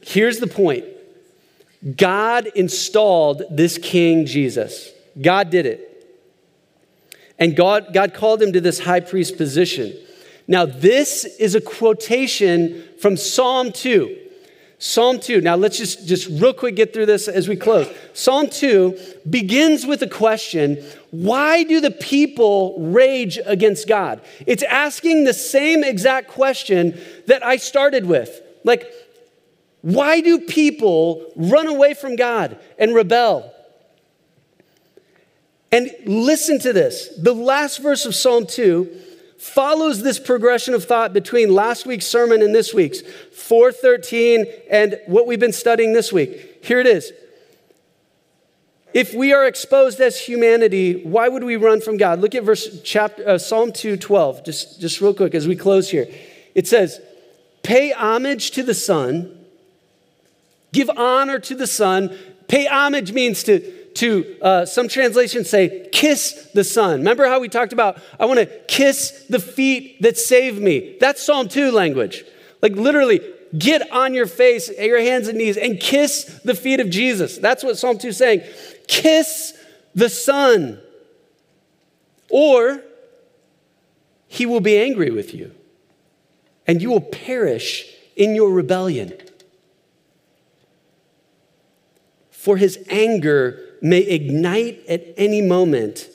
here's 0.00 0.38
the 0.38 0.46
point 0.46 0.84
God 1.96 2.46
installed 2.54 3.42
this 3.50 3.78
King 3.78 4.26
Jesus. 4.26 4.90
God 5.20 5.50
did 5.50 5.66
it. 5.66 5.92
And 7.38 7.54
God, 7.54 7.92
God 7.92 8.14
called 8.14 8.42
him 8.42 8.52
to 8.52 8.60
this 8.60 8.80
high 8.80 9.00
priest 9.00 9.36
position. 9.36 9.94
Now, 10.48 10.64
this 10.64 11.24
is 11.24 11.54
a 11.54 11.60
quotation 11.60 12.84
from 12.98 13.16
Psalm 13.16 13.72
2. 13.72 14.26
Psalm 14.78 15.18
2. 15.18 15.40
Now 15.40 15.56
let's 15.56 15.78
just, 15.78 16.06
just 16.06 16.28
real 16.28 16.52
quick 16.52 16.76
get 16.76 16.92
through 16.92 17.06
this 17.06 17.28
as 17.28 17.48
we 17.48 17.56
close. 17.56 17.88
Psalm 18.12 18.48
2 18.48 18.98
begins 19.28 19.86
with 19.86 20.02
a 20.02 20.08
question 20.08 20.84
Why 21.10 21.62
do 21.62 21.80
the 21.80 21.90
people 21.90 22.76
rage 22.78 23.38
against 23.46 23.88
God? 23.88 24.20
It's 24.46 24.62
asking 24.62 25.24
the 25.24 25.32
same 25.32 25.82
exact 25.82 26.28
question 26.28 27.00
that 27.26 27.44
I 27.44 27.56
started 27.56 28.04
with. 28.04 28.42
Like, 28.64 28.86
why 29.80 30.20
do 30.20 30.40
people 30.40 31.32
run 31.36 31.68
away 31.68 31.94
from 31.94 32.16
God 32.16 32.58
and 32.78 32.94
rebel? 32.94 33.52
And 35.72 35.90
listen 36.04 36.58
to 36.60 36.72
this. 36.72 37.08
The 37.18 37.34
last 37.34 37.78
verse 37.82 38.06
of 38.06 38.14
Psalm 38.14 38.46
2 38.46 39.02
follows 39.38 40.02
this 40.02 40.18
progression 40.18 40.74
of 40.74 40.84
thought 40.84 41.12
between 41.12 41.52
last 41.52 41.86
week's 41.86 42.06
sermon 42.06 42.42
and 42.42 42.54
this 42.54 42.72
week's 42.72 43.02
413 43.32 44.46
and 44.70 45.00
what 45.06 45.26
we've 45.26 45.40
been 45.40 45.52
studying 45.52 45.92
this 45.92 46.12
week. 46.12 46.64
Here 46.64 46.80
it 46.80 46.86
is. 46.86 47.12
If 48.94 49.12
we 49.12 49.34
are 49.34 49.44
exposed 49.44 50.00
as 50.00 50.18
humanity, 50.18 51.02
why 51.04 51.28
would 51.28 51.44
we 51.44 51.56
run 51.56 51.82
from 51.82 51.98
God? 51.98 52.20
Look 52.20 52.34
at 52.34 52.44
verse 52.44 52.80
chapter 52.82 53.28
uh, 53.28 53.36
Psalm 53.36 53.70
2:12. 53.70 54.42
Just 54.44 54.80
just 54.80 55.02
real 55.02 55.12
quick 55.12 55.34
as 55.34 55.46
we 55.46 55.54
close 55.54 55.90
here. 55.90 56.08
It 56.54 56.66
says, 56.66 56.98
"Pay 57.62 57.92
homage 57.92 58.52
to 58.52 58.62
the 58.62 58.72
Son, 58.72 59.38
give 60.72 60.88
honor 60.96 61.38
to 61.40 61.54
the 61.54 61.66
Son." 61.66 62.16
Pay 62.48 62.66
homage 62.66 63.12
means 63.12 63.42
to 63.42 63.60
to, 63.96 64.36
uh, 64.42 64.66
some 64.66 64.88
translations 64.88 65.48
say, 65.48 65.88
kiss 65.92 66.50
the 66.54 66.64
Son. 66.64 67.00
Remember 67.00 67.26
how 67.26 67.40
we 67.40 67.48
talked 67.48 67.72
about, 67.72 68.00
I 68.20 68.26
want 68.26 68.38
to 68.38 68.46
kiss 68.68 69.26
the 69.28 69.38
feet 69.38 70.02
that 70.02 70.18
save 70.18 70.60
me? 70.60 70.96
That's 71.00 71.22
Psalm 71.24 71.48
2 71.48 71.70
language. 71.70 72.24
Like 72.62 72.72
literally, 72.72 73.20
get 73.56 73.90
on 73.90 74.14
your 74.14 74.26
face, 74.26 74.68
your 74.68 75.00
hands 75.00 75.28
and 75.28 75.38
knees, 75.38 75.56
and 75.56 75.80
kiss 75.80 76.40
the 76.44 76.54
feet 76.54 76.80
of 76.80 76.90
Jesus. 76.90 77.38
That's 77.38 77.64
what 77.64 77.78
Psalm 77.78 77.98
2 77.98 78.08
is 78.08 78.16
saying. 78.16 78.42
Kiss 78.86 79.54
the 79.94 80.08
Son, 80.08 80.80
or 82.30 82.82
he 84.28 84.44
will 84.44 84.60
be 84.60 84.78
angry 84.78 85.10
with 85.10 85.32
you, 85.32 85.54
and 86.66 86.82
you 86.82 86.90
will 86.90 87.00
perish 87.00 87.86
in 88.14 88.34
your 88.34 88.50
rebellion. 88.50 89.14
For 92.30 92.56
his 92.58 92.78
anger 92.90 93.65
may 93.82 94.00
ignite 94.00 94.84
at 94.88 95.04
any 95.16 95.42
moment. 95.42 96.08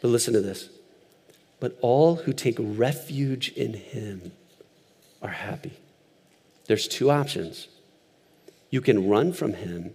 But 0.00 0.08
listen 0.08 0.34
to 0.34 0.40
this. 0.40 0.68
But 1.60 1.76
all 1.80 2.16
who 2.16 2.32
take 2.32 2.56
refuge 2.58 3.50
in 3.50 3.74
him 3.74 4.32
are 5.20 5.30
happy. 5.30 5.72
There's 6.66 6.86
two 6.86 7.10
options. 7.10 7.68
You 8.70 8.80
can 8.80 9.08
run 9.08 9.32
from 9.32 9.54
him 9.54 9.92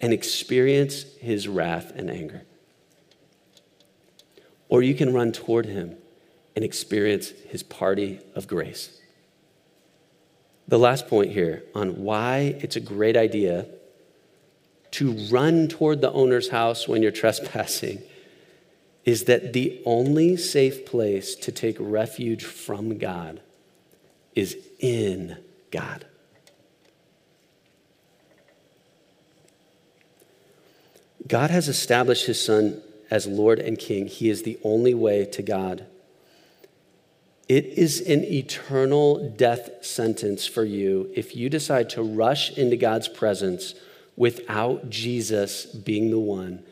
and 0.00 0.12
experience 0.12 1.04
his 1.20 1.48
wrath 1.48 1.92
and 1.94 2.10
anger, 2.10 2.42
or 4.68 4.82
you 4.82 4.94
can 4.94 5.12
run 5.12 5.32
toward 5.32 5.66
him 5.66 5.96
and 6.54 6.64
experience 6.64 7.30
his 7.48 7.62
party 7.62 8.20
of 8.34 8.46
grace. 8.46 9.00
The 10.68 10.78
last 10.78 11.08
point 11.08 11.32
here 11.32 11.62
on 11.74 12.02
why 12.02 12.56
it's 12.60 12.76
a 12.76 12.80
great 12.80 13.16
idea 13.16 13.66
to 14.92 15.12
run 15.30 15.68
toward 15.68 16.00
the 16.00 16.12
owner's 16.12 16.50
house 16.50 16.86
when 16.86 17.02
you're 17.02 17.10
trespassing 17.10 18.02
is 19.04 19.24
that 19.24 19.52
the 19.52 19.82
only 19.84 20.36
safe 20.36 20.86
place 20.86 21.34
to 21.34 21.50
take 21.50 21.76
refuge 21.80 22.44
from 22.44 22.98
God 22.98 23.40
is 24.34 24.56
in 24.78 25.36
God. 25.70 26.06
God 31.26 31.50
has 31.50 31.68
established 31.68 32.26
his 32.26 32.44
son 32.44 32.80
as 33.10 33.26
Lord 33.26 33.58
and 33.58 33.78
King. 33.78 34.06
He 34.06 34.30
is 34.30 34.42
the 34.42 34.58
only 34.62 34.94
way 34.94 35.24
to 35.26 35.42
God. 35.42 35.86
It 37.48 37.66
is 37.66 38.00
an 38.00 38.24
eternal 38.24 39.30
death 39.30 39.84
sentence 39.84 40.46
for 40.46 40.64
you 40.64 41.10
if 41.14 41.34
you 41.36 41.48
decide 41.48 41.90
to 41.90 42.02
rush 42.02 42.56
into 42.56 42.76
God's 42.76 43.08
presence 43.08 43.74
without 44.16 44.90
Jesus 44.90 45.64
being 45.66 46.10
the 46.10 46.18
one 46.18 46.62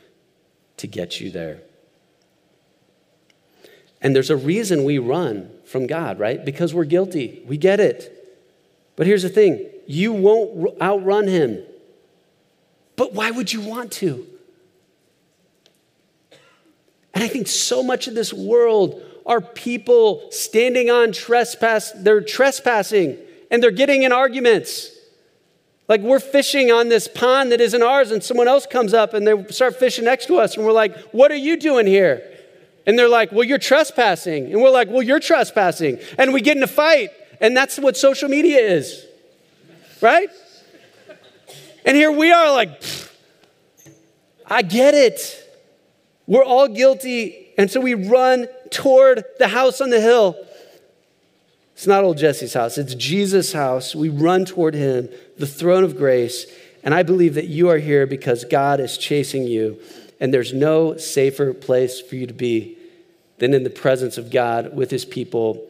to 0.76 0.86
get 0.86 1.20
you 1.20 1.30
there. 1.30 1.62
And 4.01 4.16
there's 4.16 4.30
a 4.30 4.36
reason 4.36 4.84
we 4.84 4.99
run 4.99 5.51
from 5.64 5.86
God, 5.86 6.18
right? 6.18 6.43
Because 6.45 6.72
we're 6.72 6.84
guilty. 6.84 7.43
We 7.47 7.57
get 7.57 7.80
it. 7.80 8.16
But 8.97 9.07
here's 9.07 9.22
the 9.22 9.28
thing 9.28 9.66
you 9.86 10.12
won't 10.12 10.80
outrun 10.80 11.26
him. 11.26 11.62
But 12.97 13.12
why 13.12 13.30
would 13.30 13.53
you 13.53 13.61
want 13.61 13.93
to? 13.93 14.26
And 17.14 17.24
I 17.24 17.28
think 17.28 17.49
so 17.49 17.82
much 17.82 18.07
of 18.07 18.14
this 18.14 18.32
world 18.32 19.03
are 19.26 19.41
people 19.41 20.30
standing 20.30 20.91
on 20.91 21.12
trespass, 21.12 21.93
they're 21.93 22.20
trespassing 22.20 23.18
and 23.51 23.62
they're 23.62 23.70
getting 23.70 24.03
in 24.03 24.12
arguments. 24.12 24.91
Like 25.91 26.03
we're 26.03 26.20
fishing 26.20 26.70
on 26.70 26.88
this 26.88 27.09
pond 27.09 27.51
that 27.51 27.61
isn't 27.61 27.82
ours, 27.82 28.12
and 28.12 28.22
someone 28.22 28.47
else 28.47 28.64
comes 28.64 28.95
up 28.95 29.12
and 29.12 29.26
they 29.26 29.45
start 29.49 29.74
fishing 29.74 30.05
next 30.05 30.26
to 30.26 30.36
us, 30.36 30.57
and 30.57 30.64
we're 30.64 30.70
like, 30.70 30.97
What 31.11 31.32
are 31.32 31.36
you 31.36 31.57
doing 31.57 31.84
here? 31.84 32.22
And 32.86 32.97
they're 32.97 33.09
like, 33.09 33.32
Well, 33.32 33.43
you're 33.43 33.59
trespassing. 33.59 34.53
And 34.53 34.62
we're 34.62 34.70
like, 34.70 34.88
Well, 34.88 35.03
you're 35.03 35.18
trespassing. 35.18 35.99
And 36.16 36.32
we 36.32 36.43
get 36.43 36.57
in 36.57 36.62
a 36.62 36.68
fight, 36.68 37.11
and 37.41 37.57
that's 37.57 37.76
what 37.76 37.97
social 37.97 38.28
media 38.28 38.61
is, 38.61 39.05
right? 40.01 40.28
And 41.84 41.97
here 41.97 42.12
we 42.12 42.30
are, 42.30 42.53
like, 42.53 42.80
I 44.47 44.62
get 44.62 44.95
it. 44.95 45.20
We're 46.28 46.45
all 46.45 46.68
guilty. 46.68 47.49
And 47.59 47.68
so 47.68 47.80
we 47.80 47.95
run 47.95 48.47
toward 48.70 49.24
the 49.41 49.49
house 49.49 49.80
on 49.80 49.91
the 49.91 50.01
hill. 50.01 50.36
It's 51.80 51.86
not 51.86 52.05
old 52.05 52.18
Jesse's 52.18 52.53
house, 52.53 52.76
it's 52.76 52.95
Jesus' 52.95 53.55
house. 53.55 53.95
We 53.95 54.11
run 54.11 54.45
toward 54.45 54.74
him, 54.74 55.09
the 55.41 55.47
throne 55.47 55.84
of 55.84 55.97
grace. 55.97 56.47
And 56.82 56.95
I 56.95 57.03
believe 57.03 57.34
that 57.34 57.47
you 57.47 57.68
are 57.70 57.78
here 57.78 58.07
because 58.07 58.45
God 58.45 58.78
is 58.78 58.97
chasing 58.97 59.45
you. 59.45 59.80
And 60.20 60.32
there's 60.32 60.53
no 60.53 60.97
safer 60.99 61.53
place 61.55 62.01
for 62.01 62.14
you 62.14 62.26
to 62.26 62.34
be 62.34 62.76
than 63.38 63.55
in 63.55 63.64
the 63.64 63.70
presence 63.70 64.18
of 64.18 64.30
God 64.30 64.76
with 64.76 64.91
his 64.91 65.07
people. 65.07 65.66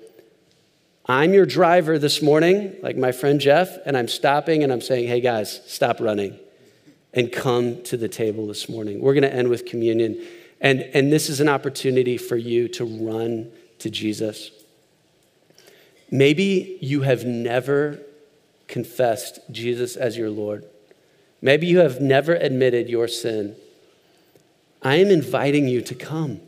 I'm 1.07 1.33
your 1.33 1.47
driver 1.47 1.99
this 1.99 2.21
morning, 2.21 2.77
like 2.83 2.97
my 2.97 3.13
friend 3.13 3.41
Jeff, 3.41 3.79
and 3.87 3.97
I'm 3.97 4.09
stopping 4.09 4.65
and 4.65 4.73
I'm 4.73 4.81
saying, 4.81 5.09
hey 5.09 5.21
guys, 5.21 5.61
stop 5.67 6.01
running 6.01 6.39
and 7.15 7.33
come 7.33 7.83
to 7.85 7.97
the 7.97 8.09
table 8.09 8.47
this 8.47 8.69
morning. 8.69 9.01
We're 9.01 9.15
going 9.15 9.23
to 9.23 9.33
end 9.33 9.49
with 9.49 9.67
communion. 9.67 10.25
And, 10.61 10.81
and 10.81 11.13
this 11.13 11.29
is 11.29 11.41
an 11.41 11.49
opportunity 11.49 12.17
for 12.17 12.37
you 12.37 12.69
to 12.69 12.85
run 12.85 13.51
to 13.79 13.91
Jesus. 13.91 14.51
Maybe 16.11 16.79
you 16.81 17.03
have 17.03 17.25
never 17.25 18.01
confessed 18.71 19.41
Jesus 19.51 19.97
as 19.97 20.17
your 20.17 20.31
Lord. 20.31 20.65
Maybe 21.43 21.67
you 21.67 21.81
have 21.81 22.01
never 22.01 22.35
admitted 22.35 22.89
your 22.89 23.09
sin. 23.09 23.57
I 24.83 24.97
am 24.97 25.09
inviting 25.09 25.69
you 25.69 25.83
to 25.83 25.95
come. 25.95 26.41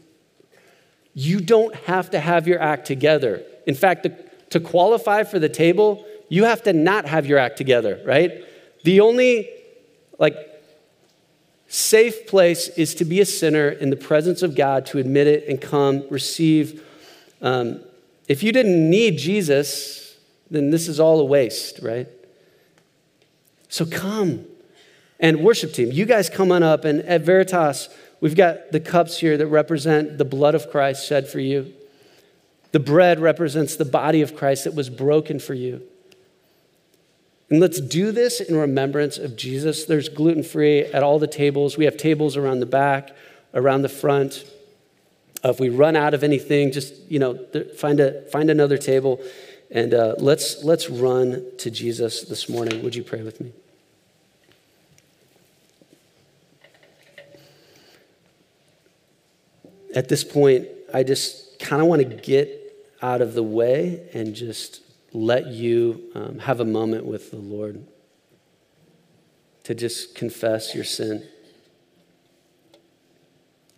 You 1.14 1.40
don't 1.40 1.74
have 1.74 2.10
to 2.10 2.20
have 2.20 2.48
your 2.48 2.60
act 2.60 2.86
together. 2.86 3.42
In 3.66 3.74
fact, 3.74 4.04
the, 4.04 4.16
to 4.50 4.60
qualify 4.60 5.24
for 5.24 5.38
the 5.38 5.48
table, 5.48 6.06
you 6.30 6.44
have 6.44 6.62
to 6.62 6.72
not 6.72 7.04
have 7.04 7.26
your 7.26 7.38
act 7.38 7.58
together, 7.58 8.00
right? 8.06 8.44
The 8.84 9.00
only 9.00 9.50
like 10.18 10.36
safe 11.68 12.26
place 12.26 12.68
is 12.68 12.94
to 12.96 13.04
be 13.04 13.20
a 13.20 13.26
sinner 13.26 13.68
in 13.68 13.90
the 13.90 13.96
presence 13.96 14.42
of 14.42 14.54
God, 14.54 14.86
to 14.86 14.98
admit 14.98 15.26
it 15.26 15.46
and 15.48 15.60
come 15.60 16.06
receive 16.08 16.82
um, 17.42 17.80
if 18.28 18.42
you 18.42 18.52
didn't 18.52 18.88
need 18.88 19.18
Jesus, 19.18 20.01
then 20.52 20.70
this 20.70 20.88
is 20.88 21.00
all 21.00 21.20
a 21.20 21.24
waste, 21.24 21.80
right? 21.82 22.06
So 23.68 23.86
come. 23.86 24.44
And 25.18 25.40
worship 25.40 25.72
team, 25.72 25.90
you 25.92 26.04
guys 26.04 26.28
come 26.28 26.52
on 26.52 26.62
up. 26.62 26.84
And 26.84 27.00
at 27.02 27.22
Veritas, 27.22 27.88
we've 28.20 28.36
got 28.36 28.72
the 28.72 28.80
cups 28.80 29.18
here 29.18 29.36
that 29.36 29.46
represent 29.46 30.18
the 30.18 30.24
blood 30.24 30.54
of 30.54 30.70
Christ 30.70 31.06
shed 31.06 31.28
for 31.28 31.40
you. 31.40 31.72
The 32.72 32.80
bread 32.80 33.20
represents 33.20 33.76
the 33.76 33.84
body 33.84 34.20
of 34.20 34.36
Christ 34.36 34.64
that 34.64 34.74
was 34.74 34.90
broken 34.90 35.38
for 35.38 35.54
you. 35.54 35.82
And 37.50 37.60
let's 37.60 37.80
do 37.80 38.12
this 38.12 38.40
in 38.40 38.56
remembrance 38.56 39.18
of 39.18 39.36
Jesus. 39.36 39.84
There's 39.84 40.08
gluten 40.08 40.42
free 40.42 40.84
at 40.84 41.02
all 41.02 41.18
the 41.18 41.26
tables. 41.26 41.76
We 41.76 41.84
have 41.84 41.98
tables 41.98 42.36
around 42.36 42.60
the 42.60 42.66
back, 42.66 43.14
around 43.52 43.82
the 43.82 43.90
front. 43.90 44.44
Uh, 45.44 45.50
if 45.50 45.60
we 45.60 45.68
run 45.68 45.94
out 45.94 46.14
of 46.14 46.24
anything, 46.24 46.72
just 46.72 46.94
you 47.10 47.18
know, 47.18 47.38
find 47.76 48.00
a 48.00 48.22
find 48.30 48.48
another 48.48 48.78
table, 48.78 49.20
and 49.72 49.94
uh, 49.94 50.14
let's 50.18 50.62
let's 50.62 50.90
run 50.90 51.44
to 51.56 51.70
Jesus 51.70 52.22
this 52.22 52.46
morning. 52.46 52.82
Would 52.82 52.94
you 52.94 53.02
pray 53.02 53.22
with 53.22 53.40
me? 53.40 53.52
At 59.94 60.10
this 60.10 60.24
point, 60.24 60.68
I 60.92 61.02
just 61.02 61.58
kind 61.58 61.80
of 61.80 61.88
want 61.88 62.02
to 62.02 62.16
get 62.16 62.58
out 63.00 63.22
of 63.22 63.32
the 63.32 63.42
way 63.42 64.08
and 64.12 64.34
just 64.34 64.82
let 65.14 65.46
you 65.46 66.02
um, 66.14 66.38
have 66.40 66.60
a 66.60 66.64
moment 66.64 67.06
with 67.06 67.30
the 67.30 67.38
Lord 67.38 67.86
to 69.64 69.74
just 69.74 70.14
confess 70.14 70.74
your 70.74 70.84
sin. 70.84 71.26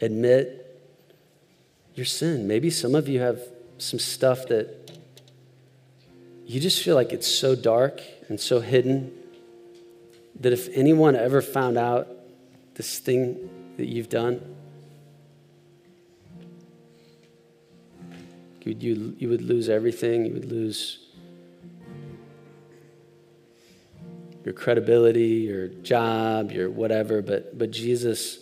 Admit 0.00 0.60
your 1.94 2.06
sin. 2.06 2.48
Maybe 2.48 2.70
some 2.70 2.96
of 2.96 3.08
you 3.08 3.20
have 3.20 3.40
some 3.78 4.00
stuff 4.00 4.48
that 4.48 4.83
you 6.46 6.60
just 6.60 6.82
feel 6.82 6.94
like 6.94 7.12
it's 7.12 7.26
so 7.26 7.54
dark 7.54 8.00
and 8.28 8.38
so 8.38 8.60
hidden 8.60 9.12
that 10.40 10.52
if 10.52 10.68
anyone 10.76 11.16
ever 11.16 11.40
found 11.40 11.78
out 11.78 12.08
this 12.74 12.98
thing 12.98 13.48
that 13.76 13.86
you've 13.86 14.08
done, 14.08 14.54
you, 18.64 18.76
you, 18.78 19.16
you 19.18 19.28
would 19.28 19.42
lose 19.42 19.68
everything. 19.68 20.26
You 20.26 20.34
would 20.34 20.50
lose 20.50 20.98
your 24.44 24.54
credibility, 24.54 25.46
your 25.48 25.68
job, 25.68 26.50
your 26.50 26.70
whatever. 26.70 27.22
But, 27.22 27.56
but 27.56 27.70
Jesus 27.70 28.38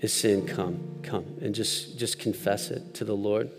is 0.00 0.12
saying, 0.12 0.46
Come, 0.46 0.80
come, 1.02 1.24
and 1.40 1.54
just, 1.54 1.98
just 1.98 2.18
confess 2.18 2.70
it 2.70 2.94
to 2.94 3.04
the 3.04 3.16
Lord. 3.16 3.50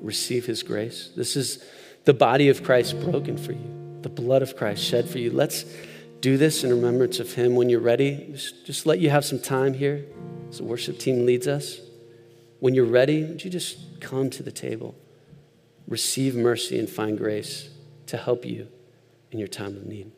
Receive 0.00 0.46
his 0.46 0.62
grace. 0.62 1.10
This 1.16 1.36
is 1.36 1.64
the 2.04 2.14
body 2.14 2.48
of 2.48 2.62
Christ 2.62 3.00
broken 3.00 3.36
for 3.36 3.52
you, 3.52 3.98
the 4.02 4.08
blood 4.08 4.42
of 4.42 4.56
Christ 4.56 4.82
shed 4.82 5.08
for 5.08 5.18
you. 5.18 5.30
Let's, 5.30 5.64
do 6.22 6.36
this 6.36 6.62
in 6.62 6.70
remembrance 6.70 7.18
of 7.18 7.34
him. 7.34 7.56
When 7.56 7.68
you're 7.68 7.80
ready, 7.80 8.32
just, 8.64 8.86
let 8.86 9.00
you 9.00 9.10
have 9.10 9.24
some 9.24 9.40
time 9.40 9.74
here 9.74 10.06
as 10.48 10.58
the 10.58 10.64
worship 10.64 10.98
team 10.98 11.26
leads 11.26 11.48
us. 11.48 11.80
When 12.60 12.74
you're 12.74 12.86
ready, 12.86 13.24
would 13.24 13.44
you 13.44 13.50
just 13.50 14.00
come 14.00 14.30
to 14.30 14.42
the 14.42 14.52
table, 14.52 14.94
receive 15.88 16.36
mercy, 16.36 16.78
and 16.78 16.88
find 16.88 17.18
grace 17.18 17.70
to 18.06 18.16
help 18.16 18.46
you 18.46 18.68
in 19.32 19.40
your 19.40 19.48
time 19.48 19.76
of 19.76 19.84
need? 19.84 20.12